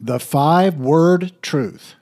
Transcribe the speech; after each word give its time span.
the 0.00 0.20
five 0.20 0.76
word 0.76 1.32
truth. 1.42 1.94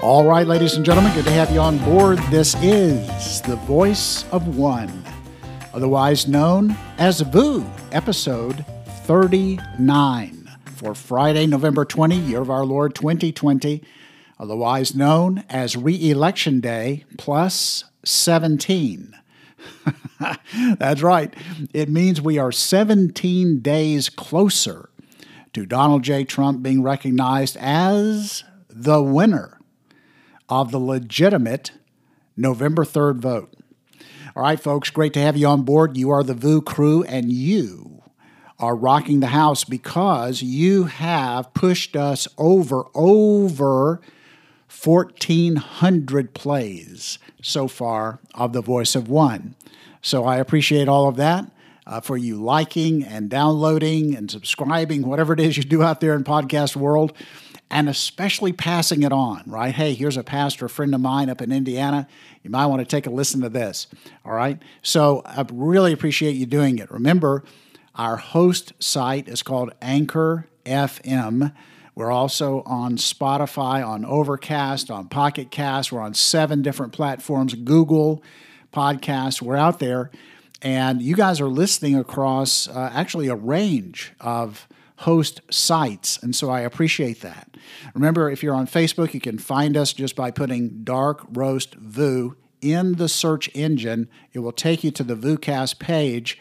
All 0.00 0.24
right, 0.24 0.46
ladies 0.46 0.74
and 0.74 0.84
gentlemen, 0.84 1.12
good 1.14 1.24
to 1.24 1.32
have 1.32 1.50
you 1.50 1.58
on 1.58 1.78
board. 1.78 2.18
This 2.30 2.54
is 2.62 3.42
the 3.42 3.56
Voice 3.66 4.24
of 4.30 4.56
One, 4.56 5.02
otherwise 5.74 6.28
known 6.28 6.76
as 6.98 7.22
VOO, 7.22 7.68
episode 7.90 8.64
39 9.04 10.35
for 10.86 10.94
Friday, 10.94 11.48
November 11.48 11.84
20, 11.84 12.14
year 12.14 12.40
of 12.40 12.48
our 12.48 12.64
Lord 12.64 12.94
2020, 12.94 13.82
otherwise 14.38 14.94
known 14.94 15.42
as 15.48 15.76
Re 15.76 16.10
Election 16.10 16.60
Day 16.60 17.04
plus 17.18 17.82
17. 18.04 19.12
That's 20.78 21.02
right. 21.02 21.34
It 21.74 21.88
means 21.88 22.22
we 22.22 22.38
are 22.38 22.52
17 22.52 23.58
days 23.62 24.08
closer 24.08 24.88
to 25.54 25.66
Donald 25.66 26.04
J. 26.04 26.22
Trump 26.22 26.62
being 26.62 26.84
recognized 26.84 27.56
as 27.56 28.44
the 28.68 29.02
winner 29.02 29.58
of 30.48 30.70
the 30.70 30.78
legitimate 30.78 31.72
November 32.36 32.84
3rd 32.84 33.16
vote. 33.16 33.52
All 34.36 34.44
right, 34.44 34.60
folks, 34.60 34.90
great 34.90 35.14
to 35.14 35.20
have 35.20 35.36
you 35.36 35.48
on 35.48 35.62
board. 35.62 35.96
You 35.96 36.10
are 36.10 36.22
the 36.22 36.34
VOO 36.34 36.62
crew, 36.62 37.02
and 37.02 37.32
you 37.32 37.95
are 38.58 38.74
rocking 38.74 39.20
the 39.20 39.28
house 39.28 39.64
because 39.64 40.42
you 40.42 40.84
have 40.84 41.52
pushed 41.54 41.96
us 41.96 42.26
over, 42.38 42.84
over 42.94 44.00
1,400 44.82 46.34
plays 46.34 47.18
so 47.42 47.68
far 47.68 48.18
of 48.34 48.52
The 48.52 48.62
Voice 48.62 48.94
of 48.94 49.08
One. 49.08 49.54
So 50.00 50.24
I 50.24 50.36
appreciate 50.36 50.88
all 50.88 51.08
of 51.08 51.16
that. 51.16 51.50
Uh, 51.88 52.00
for 52.00 52.16
you 52.16 52.34
liking 52.34 53.04
and 53.04 53.30
downloading 53.30 54.16
and 54.16 54.28
subscribing, 54.28 55.06
whatever 55.06 55.32
it 55.34 55.38
is 55.38 55.56
you 55.56 55.62
do 55.62 55.84
out 55.84 56.00
there 56.00 56.14
in 56.14 56.24
podcast 56.24 56.74
world 56.74 57.12
and 57.70 57.88
especially 57.88 58.52
passing 58.52 59.02
it 59.02 59.12
on, 59.12 59.42
right? 59.46 59.74
Hey, 59.74 59.94
here's 59.94 60.16
a 60.16 60.22
pastor 60.22 60.66
a 60.66 60.68
friend 60.68 60.94
of 60.94 61.00
mine 61.00 61.28
up 61.28 61.42
in 61.42 61.50
Indiana. 61.50 62.06
You 62.42 62.50
might 62.50 62.66
want 62.66 62.80
to 62.80 62.84
take 62.84 63.06
a 63.06 63.10
listen 63.10 63.40
to 63.42 63.48
this, 63.48 63.88
all 64.24 64.32
right? 64.32 64.60
So 64.82 65.22
I 65.24 65.44
really 65.52 65.92
appreciate 65.92 66.36
you 66.36 66.46
doing 66.46 66.78
it. 66.78 66.90
Remember, 66.90 67.42
our 67.96 68.16
host 68.16 68.72
site 68.78 69.28
is 69.28 69.42
called 69.42 69.72
Anchor 69.82 70.46
FM. 70.64 71.52
We're 71.94 72.10
also 72.10 72.62
on 72.66 72.98
Spotify, 72.98 73.86
on 73.86 74.04
Overcast, 74.04 74.90
on 74.90 75.08
Pocket 75.08 75.50
Cast. 75.50 75.90
We're 75.90 76.02
on 76.02 76.14
seven 76.14 76.60
different 76.60 76.92
platforms, 76.92 77.54
Google 77.54 78.22
Podcasts. 78.72 79.40
We're 79.40 79.56
out 79.56 79.78
there. 79.78 80.10
And 80.60 81.00
you 81.00 81.16
guys 81.16 81.40
are 81.40 81.48
listening 81.48 81.96
across 81.96 82.68
uh, 82.68 82.90
actually 82.92 83.28
a 83.28 83.34
range 83.34 84.12
of 84.20 84.68
host 84.98 85.40
sites. 85.50 86.18
And 86.22 86.34
so 86.34 86.50
I 86.50 86.60
appreciate 86.60 87.20
that. 87.22 87.56
Remember, 87.94 88.30
if 88.30 88.42
you're 88.42 88.54
on 88.54 88.66
Facebook, 88.66 89.14
you 89.14 89.20
can 89.20 89.38
find 89.38 89.76
us 89.76 89.92
just 89.92 90.16
by 90.16 90.30
putting 90.30 90.84
Dark 90.84 91.24
Roast 91.30 91.74
VOO 91.74 92.36
in 92.60 92.94
the 92.94 93.08
search 93.08 93.50
engine. 93.54 94.08
It 94.32 94.40
will 94.40 94.52
take 94.52 94.82
you 94.82 94.90
to 94.92 95.04
the 95.04 95.14
VOOcast 95.14 95.78
page, 95.78 96.38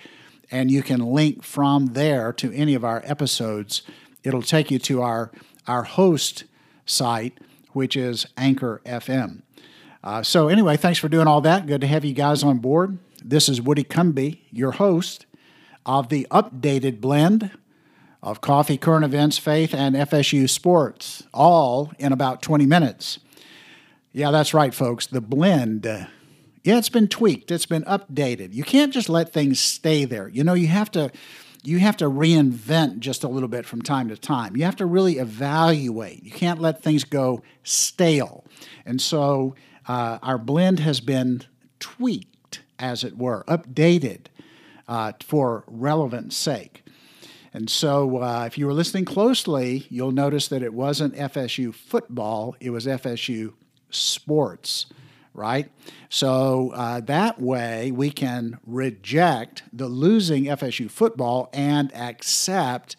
and 0.52 0.72
you 0.72 0.84
can 0.84 1.00
link 1.00 1.44
from 1.44 1.88
there 1.88 2.32
to 2.34 2.54
any 2.54 2.74
of 2.74 2.84
our 2.84 3.02
episodes. 3.06 3.82
It'll 4.24 4.42
take 4.42 4.72
you 4.72 4.80
to 4.80 5.02
our, 5.02 5.32
our 5.68 5.84
host 5.84 6.46
site, 6.86 7.40
which 7.74 7.96
is 7.96 8.28
Anchor 8.38 8.82
FM. 8.86 9.42
Uh, 10.04 10.22
so, 10.22 10.48
anyway, 10.48 10.78
thanks 10.78 11.00
for 11.00 11.10
doing 11.10 11.28
all 11.28 11.42
that. 11.42 11.66
Good 11.66 11.82
to 11.82 11.88
have 11.88 12.06
you 12.06 12.14
guys 12.14 12.44
on 12.44 12.60
board. 12.60 13.00
This 13.24 13.50
is 13.50 13.60
Woody 13.62 13.84
Cumby, 13.84 14.40
your 14.52 14.74
host 14.74 15.26
of 15.86 16.10
the 16.10 16.28
updated 16.30 17.02
blend 17.02 17.52
of 18.22 18.42
coffee, 18.42 18.78
current 18.78 19.06
events, 19.06 19.38
faith, 19.38 19.74
and 19.74 19.96
FSU 19.96 20.50
sports, 20.50 21.24
all 21.34 21.92
in 22.00 22.12
about 22.12 22.42
20 22.42 22.66
minutes. 22.66 23.20
Yeah, 24.12 24.32
that's 24.32 24.54
right, 24.54 24.74
folks. 24.74 25.06
The 25.08 25.22
blend. 25.22 26.08
Yeah, 26.66 26.80
it's 26.80 26.90
been 26.90 27.08
tweaked. 27.08 27.52
It's 27.52 27.68
been 27.68 27.84
updated. 27.84 28.56
You 28.56 28.64
can't 28.64 28.92
just 28.92 29.08
let 29.08 29.32
things 29.32 29.60
stay 29.60 30.04
there. 30.04 30.28
You 30.28 30.44
know, 30.44 30.56
you 30.56 30.66
have 30.66 30.90
to 30.92 31.12
you 31.64 31.78
have 31.78 31.96
to 31.98 32.06
reinvent 32.06 33.00
just 33.00 33.24
a 33.24 33.28
little 33.28 33.48
bit 33.48 33.68
from 33.68 33.84
time 33.84 34.10
to 34.10 34.18
time. 34.18 34.58
You 34.58 34.64
have 34.64 34.76
to 34.78 34.88
really 34.88 35.20
evaluate. 35.20 36.24
You 36.24 36.32
can't 36.32 36.60
let 36.60 36.82
things 36.82 37.04
go 37.04 37.44
stale. 37.64 38.46
And 38.84 39.00
so 39.00 39.54
uh, 39.88 40.18
our 40.24 40.40
blend 40.40 40.80
has 40.80 41.00
been 41.02 41.44
tweaked, 41.80 42.62
as 42.80 43.04
it 43.04 43.16
were, 43.16 43.44
updated 43.48 44.26
uh, 44.88 45.14
for 45.24 45.66
relevance 45.68 46.36
sake. 46.36 46.84
And 47.54 47.70
so, 47.70 48.24
uh, 48.24 48.46
if 48.48 48.58
you 48.58 48.66
were 48.66 48.74
listening 48.74 49.06
closely, 49.06 49.86
you'll 49.90 50.12
notice 50.12 50.48
that 50.48 50.64
it 50.64 50.74
wasn't 50.74 51.14
FSU 51.14 51.74
football, 51.76 52.56
it 52.60 52.72
was 52.72 52.88
FSU 52.88 53.54
sports, 53.92 54.88
right? 55.36 55.70
So, 56.10 56.72
uh, 56.74 57.02
that 57.02 57.40
way 57.42 57.92
we 57.92 58.10
can 58.10 58.58
reject 58.66 59.64
the 59.72 59.88
losing 59.88 60.46
FSU 60.46 60.90
football 60.90 61.50
and 61.54 61.94
accept 61.96 62.96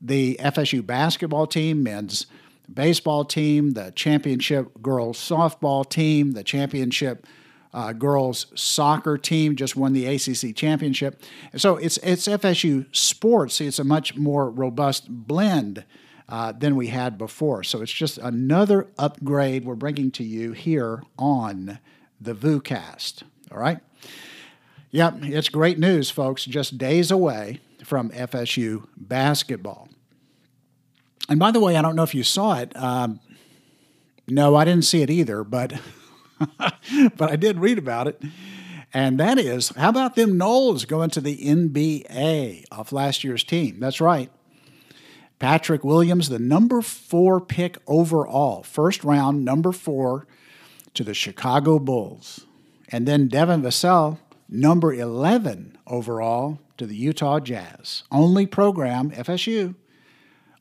the 0.00 0.36
FSU 0.40 0.84
basketball 0.86 1.46
team, 1.46 1.82
men's 1.82 2.26
baseball 2.72 3.24
team, 3.24 3.72
the 3.72 3.90
championship 3.92 4.80
girls 4.80 5.18
softball 5.18 5.88
team, 5.88 6.32
the 6.32 6.44
championship 6.44 7.26
uh, 7.72 7.92
girls 7.92 8.46
soccer 8.54 9.18
team 9.18 9.56
just 9.56 9.76
won 9.76 9.92
the 9.92 10.06
ACC 10.06 10.54
championship. 10.54 11.22
So 11.56 11.76
it's 11.76 11.98
it's 11.98 12.26
FSU 12.26 12.94
sports. 12.94 13.60
It's 13.60 13.78
a 13.78 13.84
much 13.84 14.16
more 14.16 14.50
robust 14.50 15.08
blend 15.08 15.84
uh, 16.28 16.52
than 16.52 16.76
we 16.76 16.88
had 16.88 17.16
before. 17.16 17.62
So 17.62 17.80
it's 17.80 17.92
just 17.92 18.18
another 18.18 18.88
upgrade 18.98 19.64
we're 19.64 19.74
bringing 19.74 20.10
to 20.12 20.24
you 20.24 20.52
here 20.52 21.02
on 21.18 21.78
the 22.20 22.34
VOOcast. 22.34 23.22
All 23.50 23.58
right. 23.58 23.78
Yep, 24.90 25.24
it's 25.24 25.48
great 25.48 25.78
news, 25.78 26.10
folks. 26.10 26.44
Just 26.44 26.78
days 26.78 27.10
away 27.10 27.60
from 27.84 28.10
FSU 28.10 28.86
basketball. 28.96 29.88
And 31.28 31.38
by 31.38 31.50
the 31.50 31.60
way, 31.60 31.76
I 31.76 31.82
don't 31.82 31.94
know 31.94 32.02
if 32.02 32.14
you 32.14 32.22
saw 32.22 32.58
it. 32.58 32.74
Um, 32.76 33.20
no, 34.26 34.54
I 34.54 34.64
didn't 34.64 34.84
see 34.84 35.02
it 35.02 35.10
either, 35.10 35.44
but 35.44 35.74
but 37.16 37.30
I 37.30 37.36
did 37.36 37.58
read 37.58 37.78
about 37.78 38.06
it. 38.06 38.22
And 38.94 39.20
that 39.20 39.38
is, 39.38 39.68
how 39.70 39.90
about 39.90 40.14
them 40.14 40.38
Noles 40.38 40.86
going 40.86 41.10
to 41.10 41.20
the 41.20 41.36
NBA 41.36 42.64
off 42.72 42.92
last 42.92 43.22
year's 43.22 43.44
team? 43.44 43.80
That's 43.80 44.00
right. 44.00 44.30
Patrick 45.38 45.84
Williams, 45.84 46.28
the 46.28 46.38
number 46.38 46.82
four 46.82 47.40
pick 47.40 47.78
overall, 47.86 48.62
first 48.62 49.04
round, 49.04 49.44
number 49.44 49.72
four 49.72 50.26
to 50.94 51.04
the 51.04 51.14
Chicago 51.14 51.78
Bulls. 51.78 52.44
And 52.88 53.06
then 53.06 53.28
Devin 53.28 53.62
Vassell, 53.62 54.18
number 54.48 54.92
11 54.92 55.78
overall 55.86 56.58
to 56.76 56.86
the 56.86 56.96
Utah 56.96 57.38
Jazz. 57.38 58.02
Only 58.10 58.46
program, 58.46 59.10
FSU, 59.10 59.74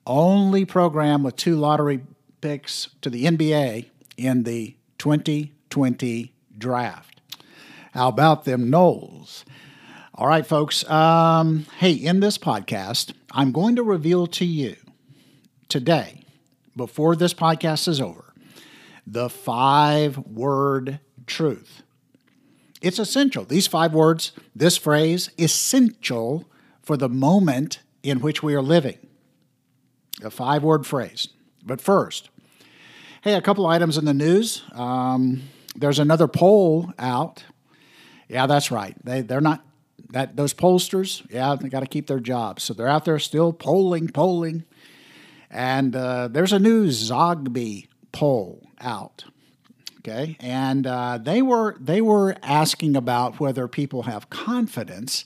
only 0.06 0.66
program 0.66 1.24
with 1.24 1.36
two 1.36 1.56
lottery 1.56 2.02
picks 2.42 2.90
to 3.02 3.10
the 3.10 3.26
NBA 3.26 3.86
in 4.16 4.44
the 4.44 4.76
2020 5.00 6.34
draft. 6.58 7.22
How 7.94 8.08
about 8.10 8.46
them 8.46 8.70
Noles? 8.70 9.44
All 10.20 10.28
right, 10.28 10.48
folks. 10.48 10.84
Um, 10.90 11.68
hey, 11.78 11.92
in 11.92 12.22
this 12.22 12.40
podcast, 12.40 13.14
I'm 13.32 13.52
going 13.52 13.76
to 13.76 13.84
reveal 13.84 14.26
to 14.26 14.46
you 14.46 14.76
today, 15.70 16.24
before 16.76 17.16
this 17.16 17.36
podcast 17.36 17.88
is 17.88 18.02
over, 18.02 18.34
the 19.06 19.30
five 19.30 20.18
word 20.18 21.00
truth. 21.28 21.84
It's 22.82 22.98
essential. 22.98 23.46
These 23.46 23.68
five 23.68 23.94
words, 23.94 24.32
this 24.56 24.76
phrase, 24.76 25.30
essential 25.38 26.50
for 26.82 26.98
the 26.98 27.10
moment 27.10 27.82
in 28.02 28.20
which 28.20 28.42
we 28.42 28.56
are 28.56 28.62
living. 28.62 28.98
A 30.24 30.32
five 30.32 30.64
word 30.64 30.88
phrase. 30.88 31.28
But 31.64 31.80
first, 31.80 32.32
hey, 33.22 33.36
a 33.36 33.42
couple 33.44 33.68
items 33.68 34.00
in 34.00 34.06
the 34.06 34.16
news. 34.16 34.64
Um, 34.72 35.44
there's 35.76 36.00
another 36.00 36.28
poll 36.28 36.92
out. 36.98 37.44
Yeah, 38.28 38.48
that's 38.48 38.72
right. 38.72 38.96
They 39.06 39.22
they're 39.22 39.42
not 39.42 39.64
that 40.10 40.36
those 40.36 40.54
pollsters. 40.54 41.26
Yeah, 41.30 41.56
they 41.56 41.70
got 41.70 41.82
to 41.82 41.88
keep 41.88 42.08
their 42.08 42.20
jobs, 42.20 42.64
so 42.64 42.74
they're 42.74 42.88
out 42.88 43.06
there 43.06 43.20
still 43.20 43.54
polling, 43.54 44.10
polling. 44.10 44.64
And 45.50 45.96
uh, 45.96 46.28
there's 46.28 46.54
a 46.54 46.60
new 46.60 46.88
Zogby 46.88 47.88
poll 48.12 48.70
out. 48.80 49.26
Okay, 50.00 50.38
and 50.40 50.88
uh, 50.88 51.18
they 51.22 51.42
were 51.42 51.76
they 51.80 52.02
were 52.02 52.36
asking 52.42 52.96
about 52.96 53.40
whether 53.40 53.68
people 53.68 54.04
have 54.04 54.30
confidence 54.30 55.26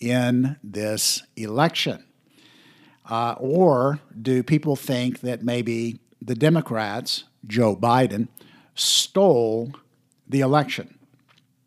in 0.00 0.56
this 0.62 1.22
election. 1.36 2.04
Uh, 3.04 3.34
or 3.38 4.00
do 4.20 4.42
people 4.42 4.76
think 4.76 5.20
that 5.20 5.42
maybe 5.42 5.98
the 6.20 6.34
Democrats, 6.34 7.24
Joe 7.46 7.74
Biden, 7.74 8.28
stole 8.74 9.72
the 10.28 10.40
election? 10.40 10.98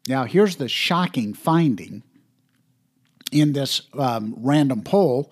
Now, 0.07 0.25
here's 0.25 0.57
the 0.57 0.68
shocking 0.68 1.33
finding 1.33 2.04
in 3.31 3.54
this 3.54 3.81
um, 3.98 4.36
random 4.38 4.83
poll 4.83 5.31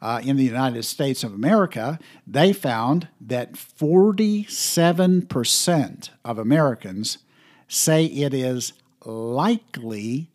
uh, 0.00 0.20
in 0.22 0.36
the 0.36 0.44
United 0.44 0.84
States 0.84 1.24
of 1.24 1.32
America. 1.32 1.98
They 2.26 2.52
found 2.52 3.08
that 3.20 3.54
47% 3.54 6.10
of 6.24 6.38
Americans 6.38 7.18
say 7.66 8.04
it 8.04 8.32
is 8.32 8.74
likely 9.04 10.30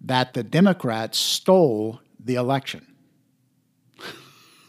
that 0.00 0.34
the 0.34 0.42
Democrats 0.42 1.16
stole 1.18 2.00
the 2.18 2.34
election. 2.34 2.88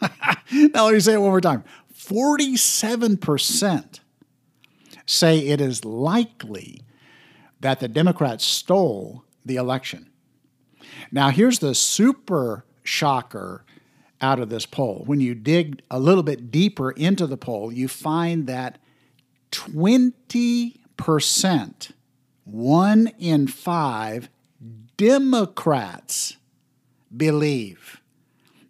now, 0.50 0.86
let 0.86 0.94
me 0.94 1.00
say 1.00 1.14
it 1.14 1.20
one 1.20 1.30
more 1.30 1.40
time 1.40 1.64
47% 1.96 3.98
say 5.06 5.38
it 5.38 5.60
is 5.60 5.84
likely 5.84 6.82
that 7.60 7.80
the 7.80 7.88
Democrats 7.88 8.44
stole 8.44 9.24
the 9.44 9.56
election. 9.56 10.11
Now, 11.10 11.30
here's 11.30 11.58
the 11.58 11.74
super 11.74 12.64
shocker 12.82 13.64
out 14.20 14.38
of 14.38 14.48
this 14.48 14.66
poll. 14.66 15.02
When 15.06 15.20
you 15.20 15.34
dig 15.34 15.82
a 15.90 15.98
little 15.98 16.22
bit 16.22 16.50
deeper 16.50 16.92
into 16.92 17.26
the 17.26 17.36
poll, 17.36 17.72
you 17.72 17.88
find 17.88 18.46
that 18.46 18.78
20%, 19.50 21.92
one 22.44 23.10
in 23.18 23.46
five 23.48 24.28
Democrats 24.96 26.36
believe 27.14 28.00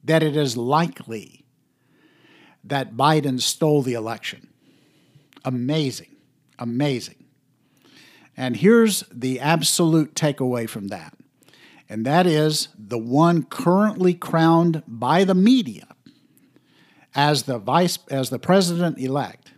that 0.05 0.23
it 0.23 0.37
is 0.37 0.57
likely 0.57 1.45
that 2.65 2.95
Biden 2.95 3.41
stole 3.41 3.83
the 3.83 3.95
election. 3.95 4.49
Amazing. 5.45 6.17
Amazing. 6.59 7.25
And 8.37 8.57
here's 8.57 9.05
the 9.13 9.41
absolute 9.41 10.15
takeaway 10.15 10.69
from 10.69 10.89
that. 10.89 11.15
And 11.93 12.07
that 12.07 12.27
is 12.27 12.69
the 12.79 12.97
one 12.97 13.43
currently 13.43 14.15
crowned 14.15 14.83
by 14.89 15.25
the 15.25 15.35
media 15.35 15.89
as 17.15 17.43
the 17.43 17.59
vice 17.59 17.99
as 18.11 18.31
the 18.31 18.39
president 18.39 18.99
elect 18.99 19.53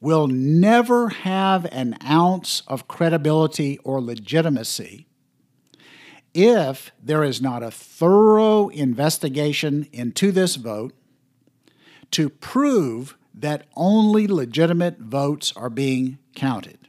will 0.00 0.26
never 0.26 1.10
have 1.10 1.66
an 1.66 1.96
ounce 2.04 2.64
of 2.66 2.88
credibility 2.88 3.78
or 3.84 4.00
legitimacy 4.00 5.06
if 6.34 6.90
there 7.00 7.22
is 7.22 7.40
not 7.40 7.62
a 7.62 7.70
thorough 7.70 8.66
investigation 8.70 9.86
into 9.92 10.32
this 10.32 10.56
vote 10.56 10.92
to 12.10 12.28
prove 12.28 13.16
that 13.32 13.68
only 13.76 14.26
legitimate 14.26 14.98
votes 14.98 15.52
are 15.54 15.70
being 15.70 16.18
counted. 16.34 16.88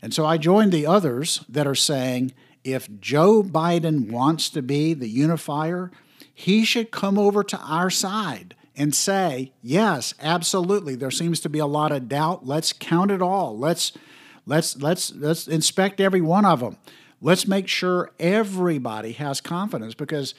And 0.00 0.14
so 0.14 0.24
I 0.24 0.38
join 0.38 0.70
the 0.70 0.86
others 0.86 1.44
that 1.48 1.66
are 1.66 1.74
saying 1.74 2.32
if 2.66 2.88
Joe 3.00 3.44
Biden 3.44 4.10
wants 4.10 4.50
to 4.50 4.60
be 4.60 4.92
the 4.92 5.08
unifier, 5.08 5.92
he 6.34 6.64
should 6.64 6.90
come 6.90 7.16
over 7.16 7.44
to 7.44 7.56
our 7.58 7.90
side 7.90 8.56
and 8.74 8.94
say, 8.94 9.52
yes, 9.62 10.14
absolutely. 10.20 10.96
There 10.96 11.12
seems 11.12 11.38
to 11.40 11.48
be 11.48 11.60
a 11.60 11.66
lot 11.66 11.92
of 11.92 12.08
doubt. 12.08 12.44
Let's 12.44 12.72
count 12.72 13.12
it 13.12 13.22
all. 13.22 13.56
Let's 13.56 13.92
let's 14.46 14.76
let's 14.76 15.14
let's 15.14 15.46
inspect 15.46 16.00
every 16.00 16.20
one 16.20 16.44
of 16.44 16.60
them. 16.60 16.76
Let's 17.22 17.46
make 17.46 17.68
sure 17.68 18.10
everybody 18.18 19.12
has 19.12 19.40
confidence 19.40 19.94
because 19.94 20.34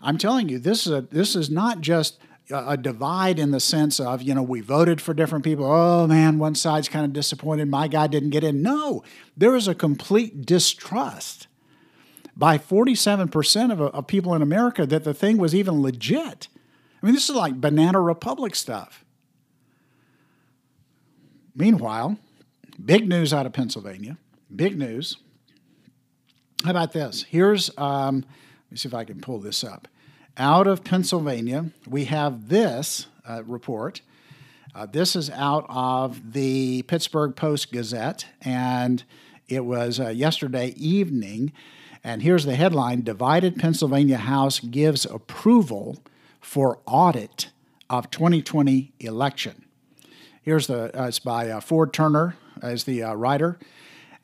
I'm 0.00 0.18
telling 0.18 0.48
you, 0.50 0.58
this 0.58 0.86
is 0.86 0.92
a 0.92 1.00
this 1.00 1.34
is 1.34 1.48
not 1.48 1.80
just 1.80 2.18
a 2.50 2.76
divide 2.76 3.38
in 3.38 3.50
the 3.50 3.60
sense 3.60 3.98
of, 3.98 4.20
you 4.20 4.34
know, 4.34 4.42
we 4.42 4.60
voted 4.60 5.00
for 5.00 5.14
different 5.14 5.44
people. 5.44 5.64
Oh 5.64 6.06
man, 6.06 6.38
one 6.38 6.54
side's 6.54 6.88
kind 6.88 7.06
of 7.06 7.14
disappointed. 7.14 7.68
My 7.68 7.88
guy 7.88 8.08
didn't 8.08 8.30
get 8.30 8.44
in. 8.44 8.60
No, 8.60 9.02
there 9.36 9.56
is 9.56 9.68
a 9.68 9.74
complete 9.74 10.44
distrust 10.44 11.46
by 12.36 12.58
47% 12.58 13.72
of, 13.72 13.80
of 13.80 14.06
people 14.06 14.34
in 14.34 14.42
America 14.42 14.86
that 14.86 15.04
the 15.04 15.14
thing 15.14 15.36
was 15.36 15.54
even 15.54 15.82
legit. 15.82 16.48
I 17.02 17.06
mean, 17.06 17.14
this 17.14 17.28
is 17.28 17.36
like 17.36 17.60
Banana 17.60 18.00
Republic 18.00 18.54
stuff. 18.54 19.04
Meanwhile, 21.54 22.16
big 22.82 23.08
news 23.08 23.34
out 23.34 23.44
of 23.44 23.52
Pennsylvania. 23.52 24.16
Big 24.54 24.78
news. 24.78 25.16
How 26.64 26.70
about 26.70 26.92
this? 26.92 27.24
Here's, 27.24 27.70
um, 27.76 28.16
let 28.16 28.70
me 28.70 28.76
see 28.76 28.88
if 28.88 28.94
I 28.94 29.04
can 29.04 29.20
pull 29.20 29.38
this 29.38 29.62
up 29.62 29.88
out 30.36 30.66
of 30.66 30.84
Pennsylvania, 30.84 31.66
we 31.86 32.06
have 32.06 32.48
this 32.48 33.06
uh, 33.28 33.42
report. 33.44 34.00
Uh, 34.74 34.86
this 34.86 35.14
is 35.14 35.28
out 35.30 35.66
of 35.68 36.32
the 36.32 36.82
Pittsburgh 36.82 37.36
Post 37.36 37.72
Gazette, 37.72 38.26
and 38.40 39.04
it 39.48 39.64
was 39.64 40.00
uh, 40.00 40.08
yesterday 40.08 40.68
evening. 40.76 41.52
And 42.04 42.22
here's 42.22 42.44
the 42.44 42.56
headline 42.56 43.02
Divided 43.02 43.56
Pennsylvania 43.56 44.18
House 44.18 44.58
gives 44.58 45.04
approval 45.04 46.02
for 46.40 46.80
audit 46.86 47.50
of 47.88 48.10
2020 48.10 48.92
election. 48.98 49.64
Here's 50.42 50.66
the, 50.66 50.98
uh, 51.00 51.06
it's 51.06 51.20
by 51.20 51.48
uh, 51.48 51.60
Ford 51.60 51.92
Turner 51.92 52.36
as 52.60 52.84
the 52.84 53.04
uh, 53.04 53.14
writer. 53.14 53.58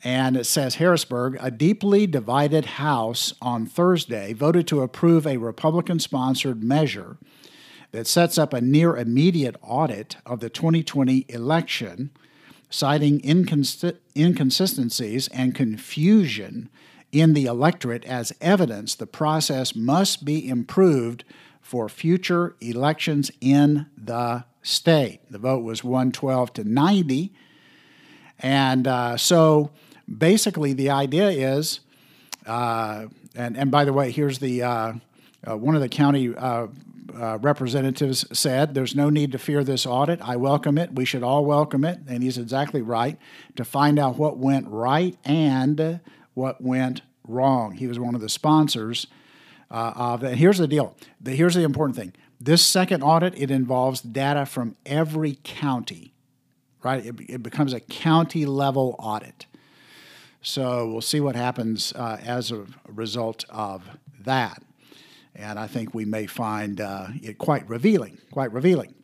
And 0.02 0.36
it 0.36 0.44
says 0.44 0.76
Harrisburg, 0.76 1.36
a 1.40 1.50
deeply 1.50 2.06
divided 2.06 2.64
House 2.64 3.34
on 3.40 3.66
Thursday 3.66 4.32
voted 4.32 4.66
to 4.68 4.82
approve 4.82 5.26
a 5.26 5.36
Republican 5.36 5.98
sponsored 5.98 6.62
measure 6.62 7.16
that 7.92 8.06
sets 8.06 8.38
up 8.38 8.52
a 8.52 8.60
near 8.60 8.96
immediate 8.96 9.56
audit 9.62 10.16
of 10.26 10.40
the 10.40 10.50
2020 10.50 11.26
election, 11.28 12.10
citing 12.70 13.20
incons- 13.20 13.96
inconsistencies 14.16 15.28
and 15.28 15.54
confusion 15.54 16.68
in 17.12 17.32
the 17.32 17.46
electorate 17.46 18.04
as 18.04 18.32
evidence 18.40 18.94
the 18.94 19.06
process 19.06 19.74
must 19.74 20.24
be 20.24 20.48
improved 20.48 21.24
for 21.60 21.88
future 21.88 22.56
elections 22.60 23.30
in 23.40 23.86
the 23.96 24.44
state. 24.62 25.20
The 25.30 25.38
vote 25.38 25.62
was 25.62 25.84
112 25.84 26.52
to 26.54 26.64
90. 26.64 27.32
And 28.38 28.86
uh, 28.86 29.16
so 29.16 29.70
basically, 30.16 30.72
the 30.72 30.90
idea 30.90 31.28
is, 31.28 31.80
uh, 32.46 33.06
and, 33.34 33.56
and 33.56 33.70
by 33.70 33.84
the 33.84 33.92
way, 33.92 34.10
here's 34.10 34.38
the 34.38 34.62
uh, 34.62 34.92
uh 35.46 35.56
one 35.56 35.74
of 35.74 35.80
the 35.80 35.88
county 35.88 36.34
uh, 36.34 36.68
uh, 37.14 37.38
representatives 37.38 38.24
said, 38.32 38.74
There's 38.74 38.94
no 38.94 39.10
need 39.10 39.32
to 39.32 39.38
fear 39.38 39.64
this 39.64 39.86
audit. 39.86 40.20
I 40.22 40.36
welcome 40.36 40.78
it. 40.78 40.94
We 40.94 41.04
should 41.04 41.22
all 41.22 41.44
welcome 41.44 41.84
it. 41.84 42.00
And 42.08 42.22
he's 42.22 42.38
exactly 42.38 42.82
right 42.82 43.18
to 43.56 43.64
find 43.64 43.98
out 43.98 44.16
what 44.16 44.38
went 44.38 44.68
right 44.68 45.16
and 45.24 46.00
what 46.38 46.62
went 46.62 47.02
wrong. 47.26 47.72
He 47.72 47.88
was 47.88 47.98
one 47.98 48.14
of 48.14 48.20
the 48.20 48.28
sponsors 48.28 49.08
of 49.70 50.22
it. 50.22 50.38
Here's 50.38 50.58
the 50.58 50.68
deal 50.68 50.96
the, 51.20 51.32
here's 51.32 51.54
the 51.54 51.64
important 51.64 51.96
thing 51.96 52.14
this 52.40 52.64
second 52.64 53.02
audit, 53.02 53.34
it 53.36 53.50
involves 53.50 54.00
data 54.00 54.46
from 54.46 54.76
every 54.86 55.38
county, 55.42 56.14
right? 56.84 57.04
It, 57.04 57.16
it 57.28 57.42
becomes 57.42 57.72
a 57.72 57.80
county 57.80 58.46
level 58.46 58.94
audit. 59.00 59.46
So 60.40 60.88
we'll 60.88 61.00
see 61.00 61.20
what 61.20 61.34
happens 61.34 61.92
uh, 61.94 62.18
as 62.24 62.52
a 62.52 62.64
result 62.86 63.44
of 63.48 63.82
that. 64.20 64.62
And 65.34 65.58
I 65.58 65.66
think 65.66 65.92
we 65.92 66.04
may 66.04 66.26
find 66.26 66.80
uh, 66.80 67.08
it 67.20 67.38
quite 67.38 67.68
revealing, 67.68 68.18
quite 68.30 68.52
revealing. 68.52 68.94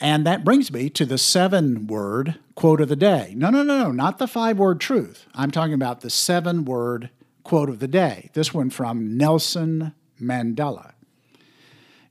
And 0.00 0.26
that 0.26 0.44
brings 0.44 0.72
me 0.72 0.90
to 0.90 1.06
the 1.06 1.18
seven 1.18 1.86
word 1.86 2.38
quote 2.54 2.80
of 2.80 2.88
the 2.88 2.96
day. 2.96 3.32
No, 3.36 3.50
no, 3.50 3.62
no, 3.62 3.84
no, 3.84 3.92
not 3.92 4.18
the 4.18 4.26
five 4.26 4.58
word 4.58 4.80
truth. 4.80 5.26
I'm 5.34 5.50
talking 5.50 5.74
about 5.74 6.00
the 6.00 6.10
seven 6.10 6.64
word 6.64 7.10
quote 7.42 7.68
of 7.68 7.78
the 7.78 7.88
day. 7.88 8.30
This 8.34 8.52
one 8.52 8.70
from 8.70 9.16
Nelson 9.16 9.94
Mandela. 10.20 10.92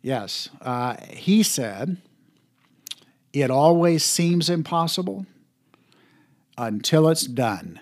Yes, 0.01 0.49
uh, 0.61 0.97
he 1.09 1.43
said, 1.43 1.97
It 3.31 3.49
always 3.49 4.03
seems 4.03 4.49
impossible 4.49 5.25
until 6.57 7.07
it's 7.07 7.25
done. 7.25 7.79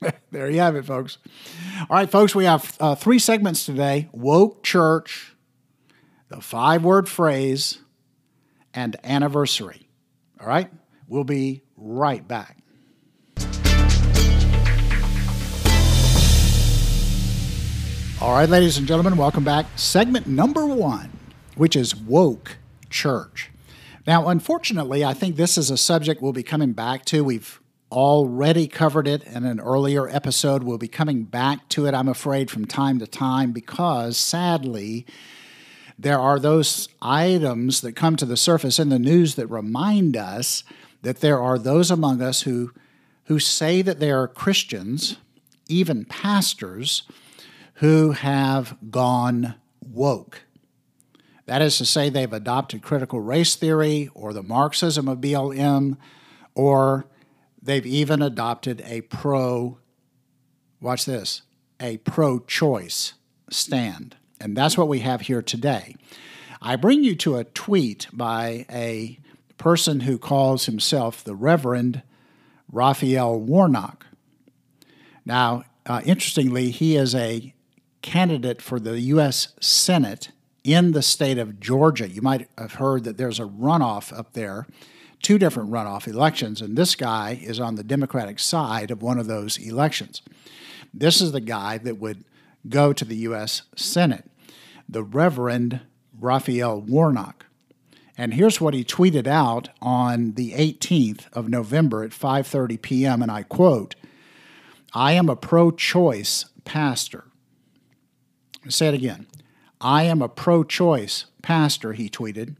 there 0.30 0.50
you 0.50 0.60
have 0.60 0.76
it, 0.76 0.84
folks. 0.84 1.18
All 1.88 1.96
right, 1.96 2.10
folks, 2.10 2.34
we 2.34 2.44
have 2.44 2.76
uh, 2.80 2.94
three 2.94 3.18
segments 3.18 3.64
today 3.64 4.08
woke 4.12 4.62
church, 4.62 5.34
the 6.28 6.40
five 6.40 6.84
word 6.84 7.08
phrase, 7.08 7.78
and 8.76 8.94
anniversary. 9.02 9.88
All 10.40 10.46
right, 10.46 10.70
we'll 11.08 11.24
be 11.24 11.62
right 11.76 12.26
back. 12.28 12.58
All 18.20 18.32
right, 18.32 18.48
ladies 18.48 18.78
and 18.78 18.86
gentlemen, 18.86 19.16
welcome 19.16 19.44
back. 19.44 19.66
Segment 19.76 20.26
number 20.26 20.64
one, 20.64 21.10
which 21.54 21.76
is 21.76 21.94
woke 21.94 22.56
church. 22.88 23.50
Now, 24.06 24.28
unfortunately, 24.28 25.04
I 25.04 25.12
think 25.12 25.36
this 25.36 25.58
is 25.58 25.70
a 25.70 25.76
subject 25.76 26.22
we'll 26.22 26.32
be 26.32 26.42
coming 26.42 26.72
back 26.72 27.04
to. 27.06 27.24
We've 27.24 27.60
already 27.90 28.68
covered 28.68 29.06
it 29.06 29.22
in 29.24 29.44
an 29.44 29.60
earlier 29.60 30.08
episode. 30.08 30.62
We'll 30.62 30.78
be 30.78 30.88
coming 30.88 31.24
back 31.24 31.68
to 31.70 31.86
it, 31.86 31.94
I'm 31.94 32.08
afraid, 32.08 32.50
from 32.50 32.64
time 32.64 32.98
to 33.00 33.06
time 33.06 33.52
because 33.52 34.16
sadly, 34.16 35.06
there 35.98 36.18
are 36.18 36.38
those 36.38 36.88
items 37.00 37.80
that 37.80 37.92
come 37.92 38.16
to 38.16 38.26
the 38.26 38.36
surface 38.36 38.78
in 38.78 38.90
the 38.90 38.98
news 38.98 39.34
that 39.36 39.46
remind 39.46 40.16
us 40.16 40.62
that 41.02 41.20
there 41.20 41.40
are 41.40 41.58
those 41.58 41.90
among 41.90 42.20
us 42.20 42.42
who, 42.42 42.72
who 43.24 43.38
say 43.38 43.80
that 43.82 43.98
they 44.00 44.10
are 44.10 44.28
Christians, 44.28 45.16
even 45.68 46.04
pastors, 46.04 47.04
who 47.74 48.12
have 48.12 48.76
gone 48.90 49.54
woke. 49.80 50.42
That 51.46 51.62
is 51.62 51.78
to 51.78 51.86
say, 51.86 52.10
they've 52.10 52.32
adopted 52.32 52.82
critical 52.82 53.20
race 53.20 53.54
theory 53.54 54.10
or 54.14 54.32
the 54.32 54.42
Marxism 54.42 55.08
of 55.08 55.18
BLM, 55.18 55.96
or 56.54 57.06
they've 57.62 57.86
even 57.86 58.20
adopted 58.20 58.82
a 58.84 59.02
pro, 59.02 59.78
watch 60.80 61.04
this, 61.04 61.42
a 61.80 61.98
pro 61.98 62.40
choice 62.40 63.14
stand. 63.48 64.16
And 64.40 64.56
that's 64.56 64.76
what 64.76 64.88
we 64.88 65.00
have 65.00 65.22
here 65.22 65.42
today. 65.42 65.96
I 66.60 66.76
bring 66.76 67.04
you 67.04 67.14
to 67.16 67.36
a 67.36 67.44
tweet 67.44 68.06
by 68.12 68.66
a 68.70 69.18
person 69.58 70.00
who 70.00 70.18
calls 70.18 70.66
himself 70.66 71.24
the 71.24 71.34
Reverend 71.34 72.02
Raphael 72.70 73.38
Warnock. 73.38 74.06
Now, 75.24 75.64
uh, 75.86 76.02
interestingly, 76.04 76.70
he 76.70 76.96
is 76.96 77.14
a 77.14 77.54
candidate 78.02 78.60
for 78.60 78.78
the 78.78 79.00
U.S. 79.00 79.54
Senate 79.60 80.30
in 80.64 80.92
the 80.92 81.02
state 81.02 81.38
of 81.38 81.60
Georgia. 81.60 82.08
You 82.08 82.22
might 82.22 82.48
have 82.58 82.74
heard 82.74 83.04
that 83.04 83.16
there's 83.16 83.40
a 83.40 83.44
runoff 83.44 84.16
up 84.16 84.32
there, 84.32 84.66
two 85.22 85.38
different 85.38 85.70
runoff 85.70 86.08
elections, 86.08 86.60
and 86.60 86.76
this 86.76 86.94
guy 86.94 87.38
is 87.40 87.60
on 87.60 87.76
the 87.76 87.84
Democratic 87.84 88.38
side 88.38 88.90
of 88.90 89.02
one 89.02 89.18
of 89.18 89.26
those 89.26 89.58
elections. 89.58 90.22
This 90.92 91.20
is 91.20 91.32
the 91.32 91.40
guy 91.40 91.78
that 91.78 91.98
would 91.98 92.24
go 92.68 92.92
to 92.92 93.04
the 93.04 93.16
U.S. 93.16 93.62
Senate, 93.74 94.28
the 94.88 95.02
Reverend 95.02 95.80
Raphael 96.18 96.80
Warnock. 96.80 97.46
And 98.18 98.34
here's 98.34 98.60
what 98.60 98.74
he 98.74 98.82
tweeted 98.82 99.26
out 99.26 99.68
on 99.82 100.32
the 100.32 100.52
18th 100.52 101.30
of 101.32 101.48
November 101.48 102.02
at 102.02 102.12
5:30 102.12 102.80
p.m. 102.80 103.22
and 103.22 103.30
I 103.30 103.42
quote, 103.42 103.94
"I 104.94 105.12
am 105.12 105.28
a 105.28 105.36
pro-choice 105.36 106.46
pastor." 106.64 107.24
say 108.68 108.88
it 108.88 108.94
again. 108.94 109.26
I 109.80 110.04
am 110.04 110.22
a 110.22 110.28
pro-choice 110.28 111.26
pastor, 111.42 111.92
he 111.92 112.08
tweeted. 112.08 112.56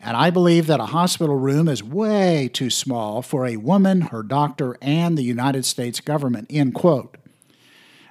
And 0.00 0.16
I 0.16 0.30
believe 0.30 0.66
that 0.66 0.80
a 0.80 0.86
hospital 0.86 1.36
room 1.36 1.68
is 1.68 1.82
way 1.82 2.48
too 2.52 2.70
small 2.70 3.22
for 3.22 3.46
a 3.46 3.56
woman, 3.56 4.02
her 4.02 4.22
doctor, 4.22 4.76
and 4.80 5.16
the 5.16 5.22
United 5.22 5.64
States 5.64 6.00
government, 6.00 6.46
end 6.50 6.74
quote. 6.74 7.16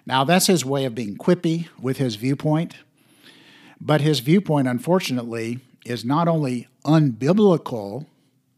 Now, 0.06 0.24
that's 0.24 0.48
his 0.48 0.64
way 0.64 0.86
of 0.86 0.94
being 0.94 1.18
quippy 1.18 1.68
with 1.80 1.98
his 1.98 2.16
viewpoint, 2.16 2.76
but 3.82 4.02
his 4.02 4.20
viewpoint, 4.20 4.68
unfortunately, 4.68 5.60
is 5.86 6.06
not 6.06 6.28
only 6.28 6.68
unbiblical, 6.86 8.06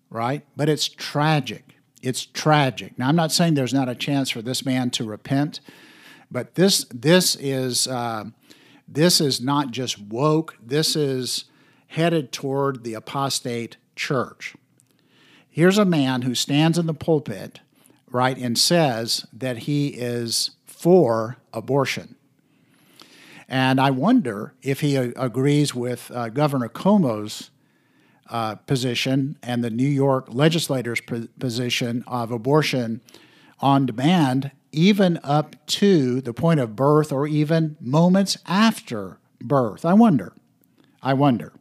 right, 0.09 0.45
but 0.55 0.69
it's 0.69 0.87
tragic. 0.87 1.63
It's 2.01 2.25
tragic. 2.25 2.97
Now, 2.97 3.07
I'm 3.07 3.15
not 3.15 3.31
saying 3.31 3.53
there's 3.53 3.73
not 3.73 3.89
a 3.89 3.95
chance 3.95 4.29
for 4.29 4.41
this 4.41 4.65
man 4.65 4.89
to 4.91 5.03
repent, 5.03 5.61
but 6.29 6.55
this 6.55 6.85
this 6.93 7.35
is 7.39 7.87
uh, 7.87 8.25
this 8.87 9.19
is 9.21 9.41
not 9.41 9.71
just 9.71 9.99
woke. 9.99 10.55
This 10.61 10.95
is 10.95 11.45
headed 11.87 12.31
toward 12.31 12.83
the 12.83 12.93
apostate 12.93 13.77
church. 13.95 14.55
Here's 15.49 15.77
a 15.77 15.85
man 15.85 16.21
who 16.21 16.35
stands 16.35 16.77
in 16.77 16.85
the 16.85 16.93
pulpit, 16.93 17.61
right, 18.11 18.37
and 18.37 18.57
says 18.57 19.25
that 19.33 19.59
he 19.59 19.87
is 19.87 20.51
for 20.77 21.37
abortion. 21.53 22.15
And 23.49 23.81
I 23.81 23.89
wonder 23.89 24.53
if 24.61 24.81
he 24.81 24.95
agrees 24.95 25.73
with 25.73 26.11
uh, 26.13 26.29
Governor 26.29 26.69
Cuomo's 26.69 27.49
uh, 28.29 28.55
position 28.55 29.37
and 29.41 29.63
the 29.63 29.69
New 29.69 29.87
York 29.87 30.27
legislators' 30.29 31.01
position 31.39 32.03
of 32.05 32.29
abortion 32.31 33.01
on 33.59 33.87
demand, 33.87 34.51
even 34.71 35.19
up 35.23 35.55
to 35.65 36.21
the 36.21 36.33
point 36.33 36.59
of 36.59 36.75
birth 36.75 37.11
or 37.11 37.25
even 37.25 37.75
moments 37.79 38.37
after 38.45 39.17
birth. 39.41 39.83
I 39.83 39.93
wonder. 39.93 40.33
I 41.01 41.13
wonder. 41.13 41.53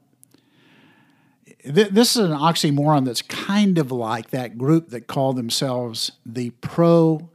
This 1.65 2.17
is 2.17 2.23
an 2.23 2.33
oxymoron 2.33 3.07
that's 3.07 3.23
kind 3.23 3.79
of 3.79 3.91
like 3.91 4.31
that 4.31 4.59
group 4.59 4.91
that 4.91 5.07
call 5.07 5.33
themselves 5.33 6.13
the 6.27 6.51
pro 6.51 7.31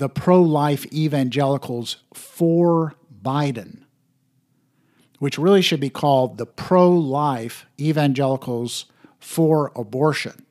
the 0.00 0.08
pro-life 0.08 0.90
evangelicals 0.94 1.98
for 2.14 2.94
Biden, 3.22 3.82
which 5.18 5.38
really 5.38 5.60
should 5.60 5.78
be 5.78 5.90
called 5.90 6.38
the 6.38 6.46
pro 6.46 6.90
life 6.90 7.66
evangelicals 7.78 8.86
for 9.18 9.70
abortion. 9.76 10.46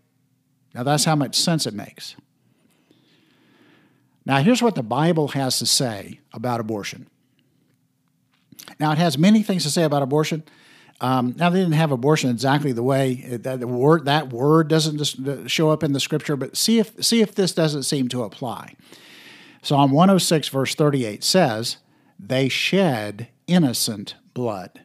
Now, 0.76 0.84
that's 0.84 1.06
how 1.06 1.16
much 1.16 1.36
sense 1.36 1.66
it 1.66 1.74
makes. 1.74 2.16
Now, 4.24 4.38
here's 4.38 4.62
what 4.62 4.76
the 4.76 4.84
Bible 4.84 5.30
has 5.30 5.58
to 5.58 5.66
say 5.66 6.20
about 6.32 6.60
abortion. 6.60 7.08
Now, 8.80 8.92
it 8.92 9.00
has 9.00 9.18
many 9.18 9.42
things 9.42 9.64
to 9.64 9.72
say 9.72 9.82
about 9.82 10.04
abortion. 10.04 10.44
Um, 11.02 11.34
now, 11.38 11.50
they 11.50 11.58
didn't 11.58 11.74
have 11.74 11.92
abortion 11.92 12.30
exactly 12.30 12.72
the 12.72 12.84
way 12.84 13.16
that 13.16 13.60
the 13.60 13.68
word 13.68 14.06
that 14.06 14.32
word 14.32 14.68
doesn't 14.68 15.48
show 15.48 15.72
up 15.72 15.82
in 15.82 15.94
the 15.94 16.00
scripture, 16.00 16.36
but 16.36 16.56
see 16.56 16.78
if 16.78 17.04
see 17.04 17.22
if 17.22 17.34
this 17.34 17.52
doesn't 17.52 17.84
seem 17.84 18.10
to 18.10 18.22
apply. 18.22 18.76
Psalm 19.62 19.92
106, 19.92 20.48
verse 20.48 20.74
38 20.76 21.24
says, 21.24 21.78
they 22.18 22.50
shed 22.50 23.30
innocent 23.48 24.16
blood, 24.34 24.82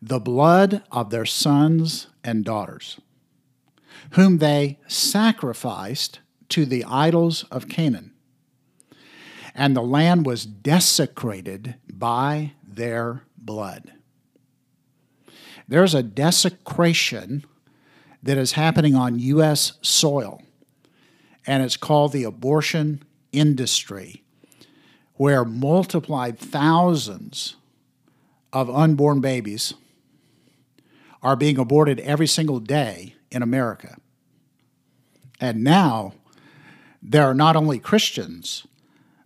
the 0.00 0.18
blood 0.18 0.82
of 0.90 1.10
their 1.10 1.26
sons 1.26 2.08
and 2.24 2.44
daughters, 2.44 2.98
whom 4.12 4.38
they 4.38 4.78
sacrificed 4.86 6.20
to 6.48 6.64
the 6.64 6.84
idols 6.84 7.44
of 7.50 7.68
Canaan. 7.68 8.12
And 9.54 9.76
the 9.76 9.82
land 9.82 10.24
was 10.24 10.46
desecrated 10.46 11.74
by 11.92 12.52
their 12.62 13.22
blood. 13.36 13.92
There's 15.66 15.94
a 15.94 16.02
desecration 16.02 17.44
that 18.22 18.38
is 18.38 18.52
happening 18.52 18.94
on 18.94 19.18
U.S. 19.18 19.74
soil, 19.82 20.42
and 21.46 21.62
it's 21.62 21.76
called 21.76 22.12
the 22.12 22.24
abortion 22.24 23.02
industry 23.32 24.22
where 25.14 25.44
multiplied 25.44 26.38
thousands 26.38 27.56
of 28.52 28.70
unborn 28.70 29.20
babies 29.20 29.74
are 31.22 31.36
being 31.36 31.58
aborted 31.58 31.98
every 32.00 32.26
single 32.26 32.60
day 32.60 33.14
in 33.30 33.42
America. 33.42 33.96
And 35.40 35.64
now 35.64 36.14
there 37.02 37.24
are 37.24 37.34
not 37.34 37.56
only 37.56 37.78
Christians, 37.78 38.66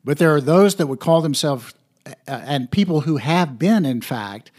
but 0.05 0.19
there 0.19 0.35
are 0.35 0.41
those 0.41 0.77
that 0.77 0.87
would 0.87 1.01
call 1.01 1.21
themselves, 1.21 1.75
uh, 2.07 2.13
and 2.27 2.71
people 2.71 3.03
who 3.03 3.19
have 3.19 3.59
been, 3.59 3.85
in 3.85 4.01
fact, 4.01 4.51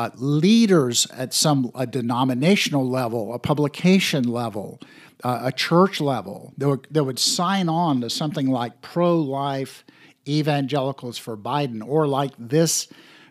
uh, 0.00 0.10
leaders 0.16 1.06
at 1.12 1.34
some 1.34 1.70
a 1.74 1.86
denominational 1.86 2.88
level, 2.88 3.34
a 3.34 3.38
publication 3.38 4.24
level, 4.24 4.80
uh, 5.22 5.40
a 5.42 5.52
church 5.52 6.00
level, 6.00 6.54
that 6.56 6.68
would, 6.68 6.86
that 6.90 7.04
would 7.04 7.18
sign 7.18 7.68
on 7.68 8.00
to 8.00 8.08
something 8.08 8.46
like 8.46 8.80
pro 8.80 9.18
life 9.18 9.84
evangelicals 10.26 11.18
for 11.18 11.36
Biden, 11.36 11.86
or 11.86 12.06
like 12.06 12.32
this 12.38 12.88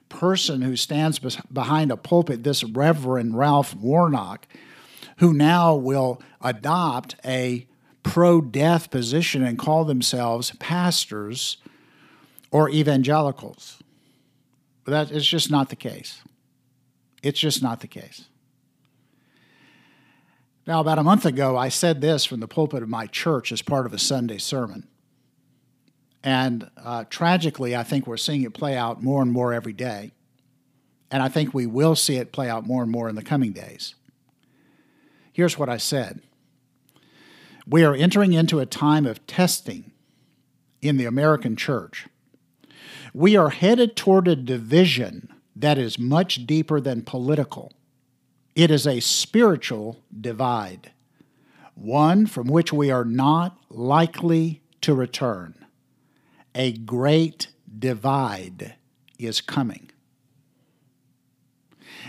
person 0.09 0.61
who 0.61 0.75
stands 0.75 1.17
behind 1.51 1.91
a 1.91 1.97
pulpit, 1.97 2.43
this 2.43 2.63
Reverend 2.63 3.35
Ralph 3.35 3.75
Warnock, 3.75 4.47
who 5.17 5.33
now 5.33 5.75
will 5.75 6.21
adopt 6.39 7.15
a 7.25 7.65
pro 8.03 8.41
death 8.41 8.91
position 8.91 9.43
and 9.43 9.57
call 9.57 9.85
themselves 9.85 10.51
pastors 10.59 11.57
or 12.51 12.69
evangelicals. 12.69 13.81
But 14.83 14.91
that 14.91 15.11
is 15.15 15.25
just 15.25 15.49
not 15.49 15.69
the 15.69 15.75
case. 15.75 16.21
It's 17.21 17.39
just 17.39 17.61
not 17.61 17.81
the 17.81 17.87
case. 17.87 18.25
Now, 20.65 20.81
about 20.81 20.99
a 20.99 21.03
month 21.03 21.25
ago, 21.25 21.57
I 21.57 21.69
said 21.69 21.99
this 21.99 22.25
from 22.25 22.41
the 22.41 22.47
pulpit 22.47 22.83
of 22.83 22.89
my 22.89 23.07
church 23.07 23.51
as 23.51 23.61
part 23.61 23.85
of 23.85 23.93
a 23.93 23.97
Sunday 23.97 24.37
sermon. 24.37 24.87
And 26.23 26.69
uh, 26.77 27.05
tragically, 27.09 27.75
I 27.75 27.83
think 27.83 28.05
we're 28.05 28.17
seeing 28.17 28.43
it 28.43 28.53
play 28.53 28.77
out 28.77 29.01
more 29.01 29.21
and 29.21 29.31
more 29.31 29.53
every 29.53 29.73
day. 29.73 30.11
And 31.09 31.23
I 31.23 31.29
think 31.29 31.53
we 31.53 31.65
will 31.65 31.95
see 31.95 32.17
it 32.17 32.31
play 32.31 32.49
out 32.49 32.67
more 32.67 32.83
and 32.83 32.91
more 32.91 33.09
in 33.09 33.15
the 33.15 33.23
coming 33.23 33.51
days. 33.51 33.95
Here's 35.33 35.57
what 35.57 35.69
I 35.69 35.77
said 35.77 36.21
We 37.65 37.83
are 37.83 37.95
entering 37.95 38.33
into 38.33 38.59
a 38.59 38.65
time 38.65 39.05
of 39.05 39.25
testing 39.25 39.91
in 40.81 40.97
the 40.97 41.05
American 41.05 41.55
church. 41.55 42.07
We 43.13 43.35
are 43.35 43.49
headed 43.49 43.95
toward 43.95 44.27
a 44.27 44.35
division 44.35 45.33
that 45.59 45.77
is 45.77 45.99
much 45.99 46.47
deeper 46.47 46.79
than 46.79 47.01
political, 47.01 47.73
it 48.55 48.71
is 48.71 48.87
a 48.87 48.99
spiritual 48.99 50.01
divide, 50.19 50.91
one 51.75 52.25
from 52.25 52.47
which 52.47 52.73
we 52.73 52.89
are 52.89 53.05
not 53.05 53.57
likely 53.69 54.61
to 54.81 54.93
return. 54.93 55.53
A 56.55 56.71
great 56.71 57.47
divide 57.77 58.75
is 59.17 59.41
coming. 59.41 59.88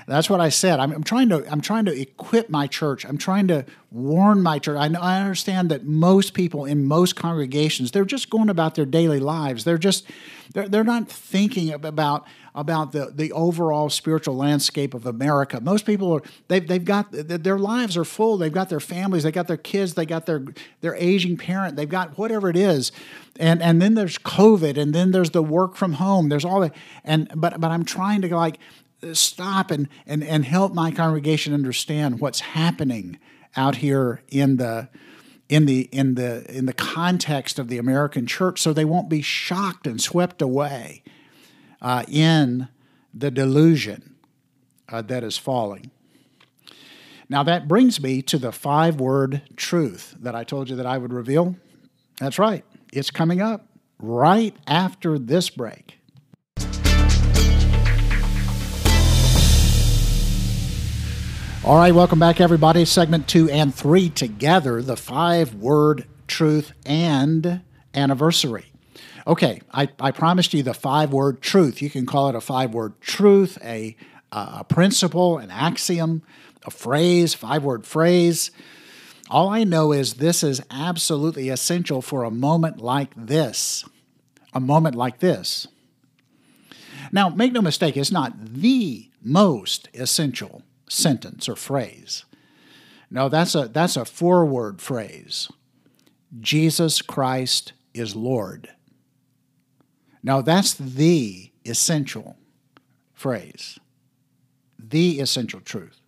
That's 0.06 0.28
what 0.30 0.40
I 0.40 0.48
said. 0.48 0.80
I'm, 0.80 0.92
I'm, 0.92 1.04
trying 1.04 1.28
to 1.30 1.50
I'm 1.50 1.60
trying 1.60 1.84
to 1.86 2.00
equip 2.00 2.50
my 2.50 2.66
church. 2.66 3.04
I'm 3.04 3.18
trying 3.18 3.48
to 3.48 3.64
warn 3.90 4.42
my 4.42 4.58
church. 4.58 4.76
I, 4.78 4.86
I 5.00 5.20
understand 5.20 5.70
that 5.70 5.84
most 5.84 6.34
people 6.34 6.64
in 6.64 6.84
most 6.84 7.16
congregations 7.16 7.90
they're 7.90 8.04
just 8.04 8.30
going 8.30 8.48
about 8.48 8.74
their 8.74 8.86
daily 8.86 9.20
lives. 9.20 9.64
They're 9.64 9.78
just 9.78 10.04
they're, 10.52 10.68
they're 10.68 10.84
not 10.84 11.08
thinking 11.08 11.72
about 11.72 12.26
about 12.54 12.92
the, 12.92 13.12
the 13.14 13.30
overall 13.32 13.88
spiritual 13.88 14.36
landscape 14.36 14.94
of 14.94 15.06
America. 15.06 15.60
Most 15.60 15.86
people 15.86 16.12
are 16.12 16.22
they've, 16.48 16.66
they've 16.66 16.84
got 16.84 17.08
their 17.10 17.58
lives 17.58 17.96
are 17.96 18.04
full. 18.04 18.36
They've 18.36 18.52
got 18.52 18.68
their 18.68 18.80
families. 18.80 19.22
They 19.22 19.32
got 19.32 19.46
their 19.46 19.56
kids. 19.56 19.94
They 19.94 20.06
got 20.06 20.26
their 20.26 20.44
their 20.80 20.94
aging 20.96 21.36
parent. 21.36 21.76
They've 21.76 21.88
got 21.88 22.18
whatever 22.18 22.48
it 22.48 22.56
is, 22.56 22.90
and 23.38 23.62
and 23.62 23.80
then 23.80 23.94
there's 23.94 24.18
COVID, 24.18 24.76
and 24.76 24.92
then 24.92 25.12
there's 25.12 25.30
the 25.30 25.42
work 25.42 25.76
from 25.76 25.94
home. 25.94 26.28
There's 26.28 26.44
all 26.44 26.60
that, 26.60 26.74
and 27.04 27.30
but 27.34 27.60
but 27.60 27.70
I'm 27.70 27.84
trying 27.84 28.22
to 28.22 28.34
like 28.34 28.58
stop 29.12 29.70
and, 29.70 29.88
and, 30.06 30.22
and 30.22 30.44
help 30.44 30.74
my 30.74 30.90
congregation 30.90 31.54
understand 31.54 32.20
what's 32.20 32.40
happening 32.40 33.18
out 33.56 33.76
here 33.76 34.22
in 34.28 34.56
the 34.56 34.88
in 35.48 35.66
the 35.66 35.88
in 35.90 36.14
the 36.14 36.46
in 36.48 36.66
the 36.66 36.72
context 36.72 37.58
of 37.58 37.68
the 37.68 37.76
American 37.76 38.26
church, 38.26 38.60
so 38.60 38.72
they 38.72 38.84
won't 38.84 39.08
be 39.08 39.20
shocked 39.20 39.86
and 39.86 40.00
swept 40.00 40.40
away 40.40 41.02
uh, 41.82 42.04
in 42.08 42.68
the 43.12 43.30
delusion 43.30 44.14
uh, 44.88 45.02
that 45.02 45.24
is 45.24 45.36
falling. 45.36 45.90
Now 47.28 47.42
that 47.42 47.66
brings 47.66 48.00
me 48.00 48.22
to 48.22 48.38
the 48.38 48.52
five-word 48.52 49.42
truth 49.56 50.14
that 50.20 50.34
I 50.36 50.44
told 50.44 50.70
you 50.70 50.76
that 50.76 50.86
I 50.86 50.98
would 50.98 51.12
reveal. 51.12 51.56
That's 52.20 52.38
right; 52.38 52.64
it's 52.92 53.10
coming 53.10 53.40
up 53.40 53.66
right 53.98 54.54
after 54.68 55.18
this 55.18 55.50
break. 55.50 55.99
All 61.62 61.76
right, 61.76 61.94
welcome 61.94 62.18
back, 62.18 62.40
everybody. 62.40 62.86
Segment 62.86 63.28
two 63.28 63.50
and 63.50 63.74
three 63.74 64.08
together 64.08 64.80
the 64.80 64.96
five 64.96 65.54
word 65.54 66.06
truth 66.26 66.72
and 66.86 67.60
anniversary. 67.94 68.72
Okay, 69.26 69.60
I, 69.70 69.90
I 70.00 70.10
promised 70.10 70.54
you 70.54 70.62
the 70.62 70.72
five 70.72 71.12
word 71.12 71.42
truth. 71.42 71.82
You 71.82 71.90
can 71.90 72.06
call 72.06 72.30
it 72.30 72.34
a 72.34 72.40
five 72.40 72.72
word 72.72 72.98
truth, 73.02 73.58
a, 73.62 73.94
a 74.32 74.64
principle, 74.64 75.36
an 75.36 75.50
axiom, 75.50 76.22
a 76.64 76.70
phrase, 76.70 77.34
five 77.34 77.62
word 77.62 77.86
phrase. 77.86 78.50
All 79.28 79.50
I 79.50 79.64
know 79.64 79.92
is 79.92 80.14
this 80.14 80.42
is 80.42 80.62
absolutely 80.70 81.50
essential 81.50 82.00
for 82.00 82.24
a 82.24 82.30
moment 82.30 82.78
like 82.80 83.10
this. 83.14 83.84
A 84.54 84.60
moment 84.60 84.94
like 84.94 85.18
this. 85.18 85.68
Now, 87.12 87.28
make 87.28 87.52
no 87.52 87.60
mistake, 87.60 87.98
it's 87.98 88.10
not 88.10 88.32
the 88.42 89.10
most 89.22 89.90
essential 89.92 90.62
sentence 90.90 91.48
or 91.48 91.56
phrase. 91.56 92.24
No, 93.10 93.28
that's 93.28 93.54
a 93.54 93.68
that's 93.68 93.96
a 93.96 94.04
four-word 94.04 94.80
phrase. 94.82 95.48
Jesus 96.40 97.00
Christ 97.00 97.72
is 97.94 98.14
Lord. 98.14 98.68
Now 100.22 100.40
that's 100.42 100.74
the 100.74 101.50
essential 101.64 102.36
phrase. 103.14 103.78
The 104.78 105.20
essential 105.20 105.60
truth. 105.60 106.00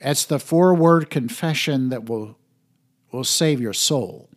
It's 0.00 0.24
the 0.24 0.38
four-word 0.38 1.10
confession 1.10 1.88
that 1.90 2.08
will 2.08 2.36
will 3.10 3.24
save 3.24 3.60
your 3.60 3.72
soul. 3.74 4.28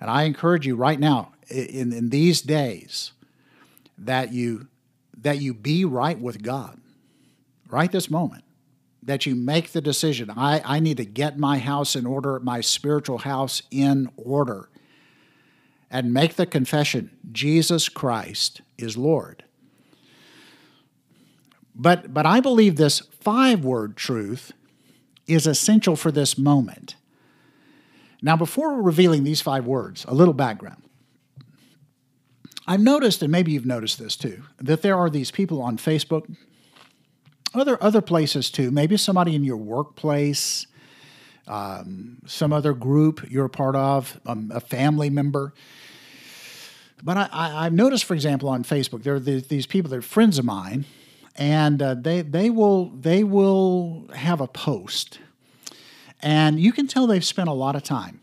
And 0.00 0.10
I 0.10 0.24
encourage 0.24 0.66
you 0.66 0.76
right 0.76 0.98
now, 0.98 1.32
in, 1.48 1.92
in 1.92 2.10
these 2.10 2.40
days, 2.40 3.12
that 3.96 4.32
you 4.32 4.68
that 5.16 5.40
you 5.40 5.54
be 5.54 5.84
right 5.84 6.18
with 6.18 6.42
God 6.42 6.80
right 7.70 7.90
this 7.90 8.10
moment, 8.10 8.44
that 9.02 9.26
you 9.26 9.34
make 9.34 9.72
the 9.72 9.80
decision 9.80 10.30
I, 10.30 10.60
I 10.64 10.80
need 10.80 10.96
to 10.98 11.04
get 11.04 11.38
my 11.38 11.58
house 11.58 11.96
in 11.96 12.06
order, 12.06 12.40
my 12.40 12.60
spiritual 12.60 13.18
house 13.18 13.62
in 13.70 14.10
order, 14.16 14.68
and 15.90 16.12
make 16.12 16.34
the 16.34 16.46
confession 16.46 17.10
Jesus 17.32 17.88
Christ 17.88 18.60
is 18.76 18.96
Lord. 18.96 19.44
But, 21.74 22.12
but 22.12 22.26
I 22.26 22.40
believe 22.40 22.76
this 22.76 23.00
five 23.20 23.64
word 23.64 23.96
truth 23.96 24.52
is 25.26 25.46
essential 25.46 25.94
for 25.94 26.10
this 26.10 26.36
moment. 26.36 26.96
Now, 28.20 28.36
before 28.36 28.82
revealing 28.82 29.22
these 29.22 29.40
five 29.40 29.64
words, 29.64 30.04
a 30.08 30.14
little 30.14 30.34
background. 30.34 30.82
I've 32.66 32.80
noticed, 32.80 33.22
and 33.22 33.30
maybe 33.30 33.52
you've 33.52 33.64
noticed 33.64 33.98
this 33.98 34.16
too, 34.16 34.42
that 34.58 34.82
there 34.82 34.96
are 34.96 35.08
these 35.08 35.30
people 35.30 35.62
on 35.62 35.78
Facebook 35.78 36.34
other 37.54 37.82
other 37.82 38.00
places 38.00 38.50
too. 38.50 38.70
Maybe 38.70 38.96
somebody 38.96 39.34
in 39.34 39.44
your 39.44 39.56
workplace, 39.56 40.66
um, 41.46 42.18
some 42.26 42.52
other 42.52 42.74
group 42.74 43.30
you're 43.30 43.46
a 43.46 43.50
part 43.50 43.76
of, 43.76 44.20
um, 44.26 44.52
a 44.54 44.60
family 44.60 45.10
member. 45.10 45.54
But 47.02 47.30
I, 47.32 47.64
have 47.64 47.72
noticed, 47.72 48.04
for 48.04 48.14
example, 48.14 48.48
on 48.48 48.64
Facebook, 48.64 49.04
there 49.04 49.14
are 49.14 49.20
these 49.20 49.66
people 49.66 49.90
that 49.90 49.96
are 49.96 50.02
friends 50.02 50.38
of 50.38 50.44
mine, 50.44 50.84
and 51.36 51.80
uh, 51.80 51.94
they 51.94 52.22
they 52.22 52.50
will 52.50 52.86
they 52.90 53.22
will 53.22 54.08
have 54.14 54.40
a 54.40 54.48
post, 54.48 55.20
and 56.20 56.58
you 56.58 56.72
can 56.72 56.88
tell 56.88 57.06
they've 57.06 57.24
spent 57.24 57.48
a 57.48 57.52
lot 57.52 57.76
of 57.76 57.84
time 57.84 58.20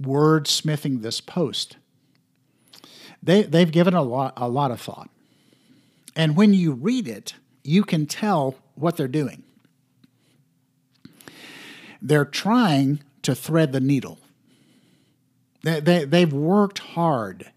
wordsmithing 0.00 1.02
this 1.02 1.20
post. 1.20 1.76
They 3.20 3.42
they've 3.42 3.70
given 3.70 3.94
a 3.94 4.02
lot 4.02 4.34
a 4.36 4.48
lot 4.48 4.70
of 4.70 4.80
thought, 4.80 5.10
and 6.14 6.36
when 6.36 6.54
you 6.54 6.72
read 6.72 7.08
it, 7.08 7.34
you 7.64 7.84
can 7.84 8.06
tell 8.06 8.56
what 8.74 8.96
they're 8.96 9.08
doing. 9.08 9.42
They're 12.00 12.24
trying 12.24 13.02
to 13.22 13.34
thread 13.34 13.72
the 13.72 13.80
needle. 13.80 14.18
They, 15.62 15.80
they, 15.80 16.04
they've 16.04 16.32
worked 16.32 16.80
hard 16.80 17.50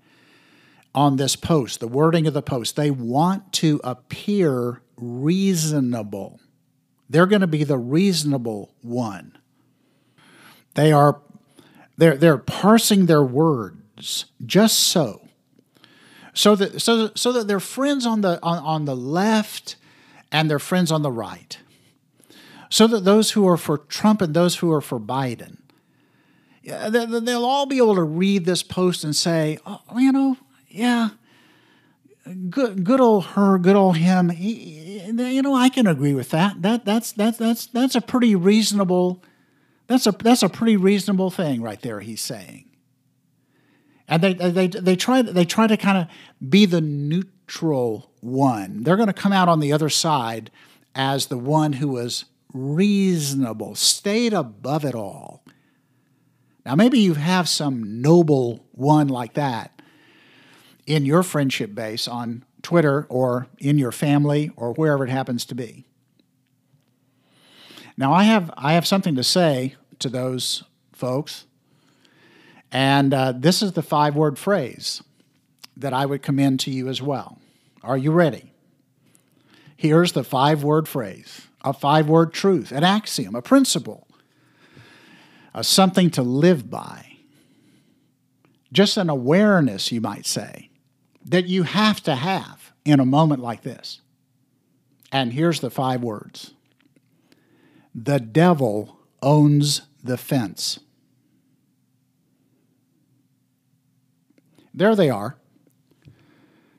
on 0.93 1.17
this 1.17 1.35
post, 1.35 1.79
the 1.79 1.87
wording 1.87 2.27
of 2.27 2.33
the 2.33 2.41
post. 2.41 2.75
They 2.75 2.91
want 2.91 3.51
to 3.53 3.81
appear 3.83 4.81
reasonable. 4.97 6.39
They're 7.09 7.25
going 7.25 7.41
to 7.41 7.47
be 7.47 7.63
the 7.63 7.77
reasonable 7.77 8.71
one. 8.81 9.37
They 10.75 10.91
are 10.91 11.21
they're, 11.97 12.17
they're 12.17 12.37
parsing 12.37 13.05
their 13.05 13.23
words 13.23 14.25
just 14.45 14.79
so. 14.79 15.21
So 16.33 16.55
that, 16.55 16.81
so, 16.81 17.11
so 17.15 17.31
that 17.31 17.47
their 17.47 17.61
friends 17.61 18.05
on 18.05 18.21
the, 18.21 18.39
on, 18.43 18.57
on 18.57 18.85
the 18.85 18.95
left 18.95 19.77
and 20.35 20.49
their 20.49 20.59
friends 20.59 20.91
on 20.91 21.01
the 21.01 21.11
right. 21.11 21.57
So 22.69 22.87
that 22.87 23.05
those 23.05 23.31
who 23.31 23.47
are 23.47 23.55
for 23.55 23.77
Trump 23.77 24.21
and 24.21 24.33
those 24.33 24.57
who 24.57 24.69
are 24.69 24.81
for 24.81 24.99
Biden, 24.99 25.59
they'll 26.61 27.45
all 27.45 27.65
be 27.65 27.77
able 27.77 27.95
to 27.95 28.03
read 28.03 28.43
this 28.43 28.61
post 28.61 29.05
and 29.05 29.15
say, 29.15 29.57
oh, 29.65 29.79
you 29.97 30.11
know, 30.11 30.35
yeah, 30.67 31.11
good, 32.49 32.83
good 32.83 32.99
old 32.99 33.27
her, 33.27 33.57
good 33.57 33.77
old 33.77 33.95
him. 33.95 34.27
He, 34.27 34.99
you 35.05 35.41
know, 35.41 35.55
I 35.55 35.69
can 35.69 35.87
agree 35.87 36.13
with 36.13 36.31
that. 36.31 36.61
That 36.63 36.83
that's 36.83 37.13
that's 37.13 37.37
that's 37.37 37.67
that's 37.67 37.95
a 37.95 38.01
pretty 38.01 38.35
reasonable. 38.35 39.23
That's 39.87 40.05
a 40.05 40.11
that's 40.11 40.43
a 40.43 40.49
pretty 40.49 40.75
reasonable 40.75 41.29
thing 41.29 41.61
right 41.61 41.81
there. 41.81 42.01
He's 42.01 42.19
saying, 42.21 42.65
and 44.09 44.21
they 44.21 44.33
they 44.33 44.67
they 44.67 44.97
try 44.97 45.21
they 45.21 45.45
try 45.45 45.67
to 45.67 45.77
kind 45.77 45.97
of 45.97 46.49
be 46.49 46.65
the 46.65 46.81
neutral 47.45 48.11
one. 48.21 48.83
They're 48.83 48.95
going 48.95 49.07
to 49.07 49.13
come 49.13 49.31
out 49.31 49.47
on 49.47 49.59
the 49.59 49.71
other 49.71 49.89
side 49.89 50.49
as 50.95 51.27
the 51.27 51.37
one 51.37 51.73
who 51.73 51.89
was 51.89 52.25
reasonable, 52.53 53.75
stayed 53.75 54.33
above 54.33 54.85
it 54.85 54.95
all. 54.95 55.43
Now, 56.65 56.75
maybe 56.75 56.99
you 56.99 57.13
have 57.13 57.47
some 57.47 58.01
noble 58.01 58.65
one 58.71 59.07
like 59.07 59.33
that 59.35 59.81
in 60.87 61.05
your 61.05 61.21
friendship 61.21 61.75
base 61.75 62.07
on 62.07 62.43
Twitter 62.63 63.05
or 63.09 63.47
in 63.59 63.77
your 63.77 63.91
family 63.91 64.49
or 64.55 64.73
wherever 64.73 65.03
it 65.03 65.11
happens 65.11 65.45
to 65.45 65.55
be. 65.55 65.85
Now, 67.97 68.13
I 68.13 68.23
have, 68.23 68.51
I 68.57 68.73
have 68.73 68.87
something 68.87 69.15
to 69.15 69.23
say 69.23 69.75
to 69.99 70.09
those 70.09 70.63
folks, 70.91 71.45
and 72.71 73.13
uh, 73.13 73.33
this 73.33 73.61
is 73.61 73.73
the 73.73 73.83
five 73.83 74.15
word 74.15 74.39
phrase 74.39 75.03
that 75.77 75.93
I 75.93 76.05
would 76.05 76.21
commend 76.21 76.59
to 76.61 76.71
you 76.71 76.87
as 76.87 77.01
well. 77.01 77.39
Are 77.83 77.97
you 77.97 78.11
ready? 78.11 78.51
Here's 79.77 80.13
the 80.13 80.23
five 80.23 80.63
word 80.63 80.87
phrase, 80.87 81.47
a 81.63 81.73
five 81.73 82.07
word 82.07 82.33
truth, 82.33 82.71
an 82.71 82.83
axiom, 82.83 83.35
a 83.35 83.41
principle, 83.41 84.07
a 85.53 85.63
something 85.63 86.09
to 86.11 86.23
live 86.23 86.69
by. 86.69 87.17
Just 88.71 88.97
an 88.97 89.09
awareness, 89.09 89.91
you 89.91 90.01
might 90.01 90.25
say, 90.25 90.69
that 91.25 91.45
you 91.45 91.63
have 91.63 92.01
to 92.03 92.15
have 92.15 92.73
in 92.83 92.99
a 92.99 93.05
moment 93.05 93.41
like 93.41 93.61
this. 93.61 94.01
And 95.11 95.33
here's 95.33 95.59
the 95.59 95.69
five 95.69 96.01
words 96.01 96.53
The 97.93 98.19
devil 98.19 98.97
owns 99.21 99.81
the 100.03 100.17
fence. 100.17 100.79
There 104.73 104.95
they 104.95 105.09
are. 105.09 105.37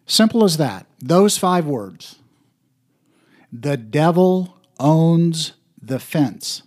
Simple 0.07 0.45
as 0.45 0.57
that. 0.57 0.87
Those 1.01 1.37
five 1.37 1.66
words. 1.66 2.16
The 3.53 3.77
devil 3.77 4.57
owns 4.79 5.53
the 5.81 5.99
fence. 5.99 6.62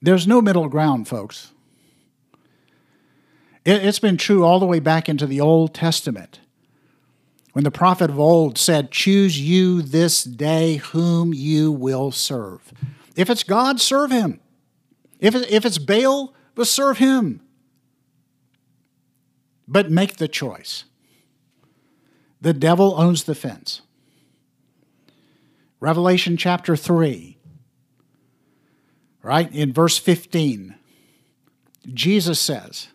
There's 0.00 0.26
no 0.26 0.42
middle 0.42 0.68
ground, 0.68 1.08
folks. 1.08 1.52
It's 3.64 3.98
been 3.98 4.18
true 4.18 4.44
all 4.44 4.60
the 4.60 4.66
way 4.66 4.78
back 4.78 5.08
into 5.08 5.26
the 5.26 5.40
Old 5.40 5.72
Testament. 5.72 6.40
When 7.54 7.64
the 7.64 7.70
prophet 7.70 8.10
of 8.10 8.18
old 8.18 8.58
said, 8.58 8.90
Choose 8.90 9.40
you 9.40 9.80
this 9.80 10.24
day 10.24 10.76
whom 10.76 11.32
you 11.32 11.72
will 11.72 12.10
serve. 12.10 12.72
If 13.16 13.30
it's 13.30 13.44
God, 13.44 13.80
serve 13.80 14.10
him. 14.10 14.40
If, 15.20 15.34
it's 15.34 15.78
Baal, 15.78 16.34
serve 16.62 16.98
him. 16.98 17.40
But 19.66 19.90
make 19.90 20.16
the 20.16 20.28
choice. 20.28 20.84
The 22.40 22.52
devil 22.52 22.94
owns 22.98 23.24
the 23.24 23.34
fence. 23.34 23.80
Revelation 25.80 26.36
chapter 26.36 26.76
3, 26.76 27.36
right? 29.22 29.52
In 29.52 29.72
verse 29.72 29.98
15, 29.98 30.74
Jesus 31.92 32.40
says, 32.40 32.88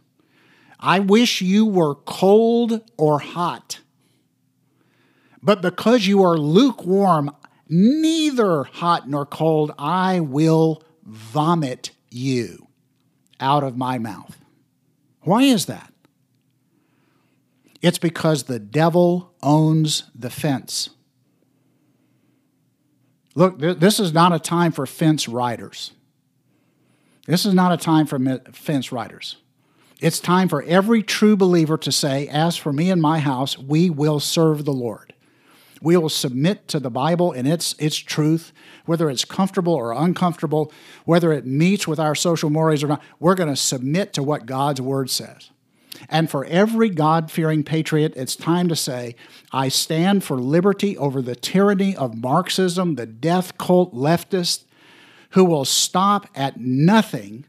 I 0.79 0.99
wish 0.99 1.41
you 1.41 1.65
were 1.65 1.95
cold 1.95 2.81
or 2.97 3.19
hot. 3.19 3.79
But 5.41 5.61
because 5.61 6.07
you 6.07 6.23
are 6.23 6.37
lukewarm, 6.37 7.35
neither 7.67 8.63
hot 8.63 9.09
nor 9.09 9.25
cold, 9.25 9.71
I 9.77 10.19
will 10.19 10.83
vomit 11.03 11.91
you 12.09 12.67
out 13.39 13.63
of 13.63 13.77
my 13.77 13.99
mouth. 13.99 14.37
Why 15.21 15.43
is 15.43 15.65
that? 15.67 15.93
It's 17.81 17.97
because 17.97 18.43
the 18.43 18.59
devil 18.59 19.33
owns 19.41 20.03
the 20.13 20.29
fence. 20.29 20.89
Look, 23.35 23.59
this 23.59 23.99
is 23.99 24.13
not 24.13 24.33
a 24.33 24.39
time 24.39 24.71
for 24.71 24.85
fence 24.85 25.27
riders. 25.27 25.91
This 27.25 27.45
is 27.45 27.53
not 27.53 27.71
a 27.71 27.77
time 27.77 28.05
for 28.05 28.19
fence 28.51 28.91
riders. 28.91 29.37
It's 30.01 30.19
time 30.19 30.49
for 30.49 30.63
every 30.63 31.03
true 31.03 31.37
believer 31.37 31.77
to 31.77 31.91
say, 31.91 32.27
As 32.27 32.57
for 32.57 32.73
me 32.73 32.89
and 32.89 33.01
my 33.01 33.19
house, 33.19 33.57
we 33.57 33.89
will 33.89 34.19
serve 34.19 34.65
the 34.65 34.73
Lord. 34.73 35.13
We 35.81 35.95
will 35.95 36.09
submit 36.09 36.67
to 36.69 36.79
the 36.79 36.89
Bible 36.89 37.31
and 37.31 37.47
its, 37.47 37.75
its 37.79 37.95
truth, 37.95 38.51
whether 38.85 39.09
it's 39.09 39.23
comfortable 39.23 39.73
or 39.73 39.93
uncomfortable, 39.93 40.73
whether 41.05 41.31
it 41.31 41.45
meets 41.45 41.87
with 41.87 41.99
our 41.99 42.15
social 42.15 42.49
mores 42.49 42.83
or 42.83 42.87
not. 42.87 43.01
We're 43.19 43.35
going 43.35 43.49
to 43.49 43.55
submit 43.55 44.11
to 44.13 44.23
what 44.23 44.45
God's 44.45 44.81
word 44.81 45.09
says. 45.09 45.51
And 46.07 46.29
for 46.29 46.45
every 46.45 46.89
God 46.89 47.29
fearing 47.29 47.63
patriot, 47.63 48.13
it's 48.15 48.35
time 48.35 48.69
to 48.69 48.75
say, 48.75 49.15
I 49.51 49.67
stand 49.67 50.23
for 50.23 50.37
liberty 50.37 50.97
over 50.97 51.21
the 51.21 51.35
tyranny 51.35 51.95
of 51.95 52.15
Marxism, 52.15 52.95
the 52.95 53.05
death 53.05 53.57
cult 53.57 53.93
leftists, 53.93 54.63
who 55.31 55.43
will 55.45 55.65
stop 55.65 56.27
at 56.33 56.59
nothing 56.59 57.45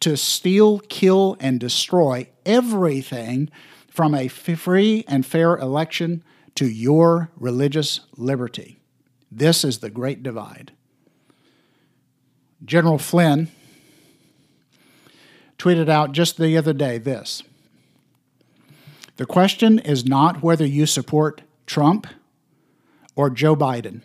to 0.00 0.16
steal, 0.16 0.80
kill, 0.80 1.36
and 1.40 1.60
destroy 1.60 2.28
everything 2.46 3.50
from 3.88 4.14
a 4.14 4.28
free 4.28 5.04
and 5.06 5.26
fair 5.26 5.56
election 5.56 6.24
to 6.54 6.66
your 6.66 7.30
religious 7.36 8.00
liberty. 8.16 8.78
This 9.30 9.64
is 9.64 9.78
the 9.78 9.90
great 9.90 10.22
divide. 10.22 10.72
General 12.64 12.98
Flynn 12.98 13.48
tweeted 15.58 15.88
out 15.88 16.12
just 16.12 16.38
the 16.38 16.56
other 16.56 16.72
day 16.72 16.98
this 16.98 17.42
The 19.16 19.26
question 19.26 19.78
is 19.78 20.06
not 20.06 20.42
whether 20.42 20.66
you 20.66 20.86
support 20.86 21.42
Trump 21.66 22.06
or 23.14 23.30
Joe 23.30 23.54
Biden. 23.54 24.02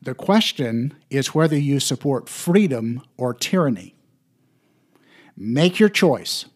The 0.00 0.14
question 0.14 0.94
is 1.10 1.34
whether 1.34 1.58
you 1.58 1.80
support 1.80 2.28
freedom 2.28 3.02
or 3.16 3.34
tyranny. 3.34 3.94
Make 5.36 5.80
your 5.80 5.88
choice. 5.88 6.46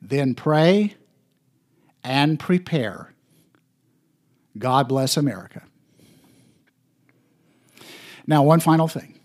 Then 0.00 0.34
pray 0.34 0.94
and 2.04 2.38
prepare. 2.38 3.14
God 4.58 4.88
bless 4.88 5.16
America. 5.16 5.62
Now, 8.26 8.42
one 8.42 8.60
final 8.60 8.88
thing. 8.88 9.18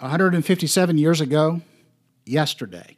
157 0.00 0.98
years 0.98 1.20
ago, 1.20 1.60
yesterday, 2.24 2.96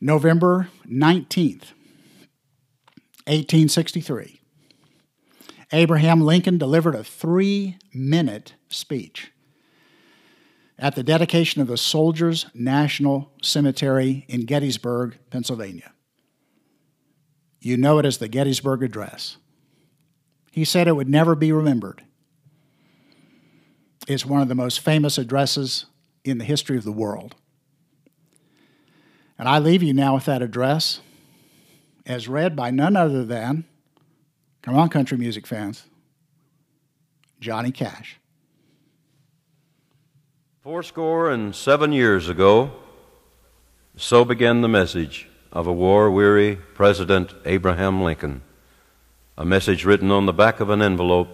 November 0.00 0.68
19th, 0.86 1.72
1863, 3.26 4.40
Abraham 5.72 6.20
Lincoln 6.20 6.56
delivered 6.56 6.94
a 6.94 7.04
three 7.04 7.76
minute 7.92 8.54
speech 8.68 9.32
at 10.78 10.94
the 10.94 11.02
dedication 11.02 11.60
of 11.60 11.66
the 11.66 11.76
Soldiers 11.76 12.46
National 12.54 13.32
Cemetery 13.42 14.24
in 14.28 14.46
Gettysburg, 14.46 15.18
Pennsylvania. 15.30 15.92
You 17.60 17.76
know 17.76 17.98
it 17.98 18.06
as 18.06 18.18
the 18.18 18.28
Gettysburg 18.28 18.84
Address. 18.84 19.36
He 20.52 20.64
said 20.64 20.86
it 20.86 20.96
would 20.96 21.08
never 21.08 21.34
be 21.34 21.52
remembered. 21.52 22.02
It's 24.06 24.24
one 24.24 24.40
of 24.40 24.48
the 24.48 24.54
most 24.54 24.80
famous 24.80 25.18
addresses 25.18 25.86
in 26.24 26.38
the 26.38 26.44
history 26.44 26.76
of 26.76 26.84
the 26.84 26.92
world. 26.92 27.34
And 29.38 29.48
I 29.48 29.58
leave 29.60 29.82
you 29.84 29.94
now 29.94 30.14
with 30.14 30.24
that 30.24 30.42
address 30.42 31.00
as 32.04 32.26
read 32.26 32.56
by 32.56 32.70
none 32.70 32.96
other 32.96 33.24
than, 33.24 33.64
come 34.62 34.74
on, 34.74 34.88
country 34.88 35.16
music 35.16 35.46
fans, 35.46 35.84
Johnny 37.38 37.70
Cash. 37.70 38.18
Fourscore 40.64 41.30
and 41.30 41.54
seven 41.54 41.92
years 41.92 42.28
ago, 42.28 42.72
so 43.96 44.24
began 44.24 44.60
the 44.60 44.68
message 44.68 45.28
of 45.52 45.66
a 45.66 45.72
war 45.72 46.10
weary 46.10 46.56
President 46.74 47.32
Abraham 47.44 48.02
Lincoln. 48.02 48.42
A 49.36 49.44
message 49.44 49.84
written 49.84 50.10
on 50.10 50.26
the 50.26 50.32
back 50.32 50.58
of 50.58 50.68
an 50.68 50.82
envelope 50.82 51.28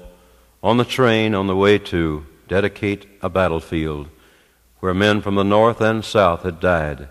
on 0.62 0.76
the 0.76 0.84
train 0.84 1.34
on 1.34 1.46
the 1.46 1.56
way 1.56 1.78
to 1.78 2.26
dedicate 2.48 3.06
a 3.22 3.30
battlefield 3.30 4.10
where 4.80 4.92
men 4.92 5.22
from 5.22 5.36
the 5.36 5.42
North 5.42 5.80
and 5.80 6.04
South 6.04 6.42
had 6.42 6.60
died 6.60 7.08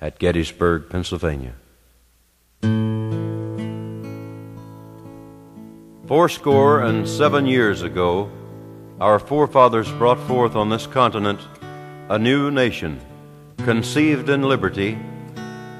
at 0.00 0.18
Gettysburg, 0.18 0.88
Pennsylvania. 0.88 1.54
Fourscore 6.06 6.80
and 6.80 7.06
seven 7.06 7.46
years 7.46 7.82
ago, 7.82 8.30
our 9.00 9.18
forefathers 9.18 9.90
brought 9.92 10.18
forth 10.26 10.56
on 10.56 10.70
this 10.70 10.86
continent 10.86 11.40
a 12.08 12.18
new 12.18 12.50
nation, 12.50 13.00
conceived 13.58 14.30
in 14.30 14.42
liberty 14.42 14.98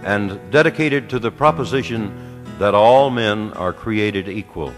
and 0.05 0.39
dedicated 0.51 1.09
to 1.11 1.19
the 1.19 1.31
proposition 1.31 2.45
that 2.59 2.75
all 2.75 3.09
men 3.11 3.53
are 3.55 3.73
created 3.73 4.29
equal. 4.29 4.73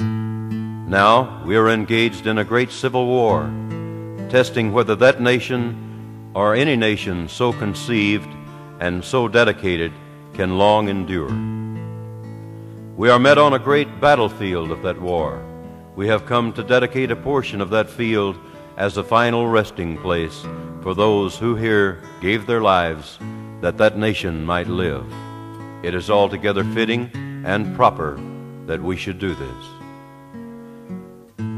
Now 0.00 1.42
we 1.44 1.56
are 1.56 1.68
engaged 1.68 2.26
in 2.26 2.38
a 2.38 2.44
great 2.44 2.70
civil 2.70 3.06
war, 3.06 3.42
testing 4.30 4.72
whether 4.72 4.96
that 4.96 5.20
nation 5.20 5.87
or 6.38 6.54
any 6.54 6.76
nation 6.76 7.28
so 7.28 7.52
conceived 7.52 8.32
and 8.80 9.04
so 9.04 9.26
dedicated 9.28 9.92
can 10.34 10.58
long 10.58 10.88
endure. 10.88 11.34
We 12.96 13.10
are 13.10 13.18
met 13.18 13.38
on 13.38 13.54
a 13.54 13.58
great 13.58 14.00
battlefield 14.00 14.70
of 14.70 14.82
that 14.82 15.00
war 15.00 15.44
we 15.98 16.06
have 16.06 16.26
come 16.26 16.52
to 16.52 16.62
dedicate 16.62 17.10
a 17.10 17.16
portion 17.16 17.60
of 17.60 17.70
that 17.70 17.90
field 17.90 18.38
as 18.76 18.96
a 18.96 19.02
final 19.02 19.48
resting 19.48 19.98
place 19.98 20.46
for 20.80 20.94
those 20.94 21.36
who 21.36 21.56
here 21.56 22.00
gave 22.20 22.46
their 22.46 22.60
lives 22.60 23.18
that 23.62 23.76
that 23.78 23.98
nation 23.98 24.44
might 24.46 24.68
live. 24.68 25.04
It 25.82 25.96
is 25.96 26.08
altogether 26.08 26.62
fitting 26.62 27.10
and 27.44 27.74
proper 27.74 28.16
that 28.66 28.80
we 28.80 28.96
should 28.96 29.18
do 29.18 29.34
this. 29.34 29.64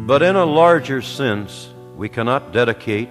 But 0.06 0.22
in 0.22 0.36
a 0.36 0.46
larger 0.46 1.02
sense, 1.02 1.68
we 1.94 2.08
cannot 2.08 2.50
dedicate, 2.50 3.10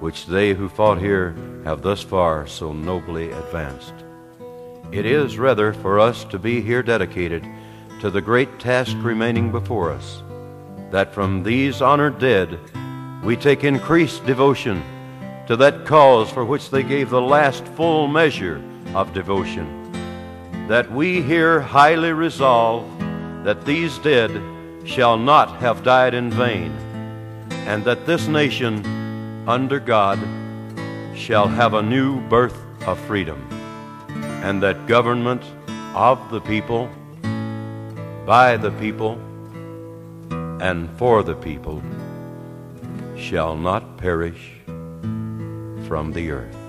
which 0.00 0.26
they 0.26 0.54
who 0.54 0.68
fought 0.68 0.98
here 0.98 1.34
have 1.64 1.82
thus 1.82 2.02
far 2.02 2.46
so 2.46 2.72
nobly 2.72 3.30
advanced. 3.30 3.94
It 4.90 5.06
is 5.06 5.38
rather 5.38 5.72
for 5.72 6.00
us 6.00 6.24
to 6.24 6.38
be 6.38 6.60
here 6.60 6.82
dedicated 6.82 7.46
to 8.00 8.10
the 8.10 8.20
great 8.20 8.58
task 8.58 8.96
remaining 9.00 9.52
before 9.52 9.92
us, 9.92 10.22
that 10.90 11.14
from 11.14 11.42
these 11.42 11.80
honored 11.82 12.18
dead 12.18 12.58
we 13.22 13.36
take 13.36 13.62
increased 13.62 14.24
devotion 14.26 14.82
to 15.46 15.56
that 15.56 15.84
cause 15.84 16.30
for 16.30 16.44
which 16.44 16.70
they 16.70 16.82
gave 16.82 17.10
the 17.10 17.20
last 17.20 17.64
full 17.76 18.08
measure 18.08 18.62
of 18.94 19.12
devotion, 19.12 19.92
that 20.66 20.90
we 20.90 21.20
here 21.20 21.60
highly 21.60 22.12
resolve 22.12 22.88
that 23.44 23.64
these 23.64 23.98
dead 23.98 24.30
shall 24.84 25.18
not 25.18 25.60
have 25.60 25.84
died 25.84 26.14
in 26.14 26.30
vain, 26.30 26.72
and 27.66 27.84
that 27.84 28.06
this 28.06 28.26
nation 28.26 28.82
under 29.46 29.80
God 29.80 30.18
shall 31.14 31.48
have 31.48 31.74
a 31.74 31.82
new 31.82 32.20
birth 32.28 32.58
of 32.86 32.98
freedom, 33.00 33.40
and 34.42 34.62
that 34.62 34.86
government 34.86 35.42
of 35.94 36.30
the 36.30 36.40
people, 36.40 36.88
by 38.26 38.56
the 38.56 38.70
people, 38.72 39.18
and 40.60 40.90
for 40.98 41.22
the 41.22 41.34
people 41.34 41.82
shall 43.16 43.56
not 43.56 43.96
perish 43.96 44.52
from 45.86 46.12
the 46.12 46.30
earth. 46.30 46.59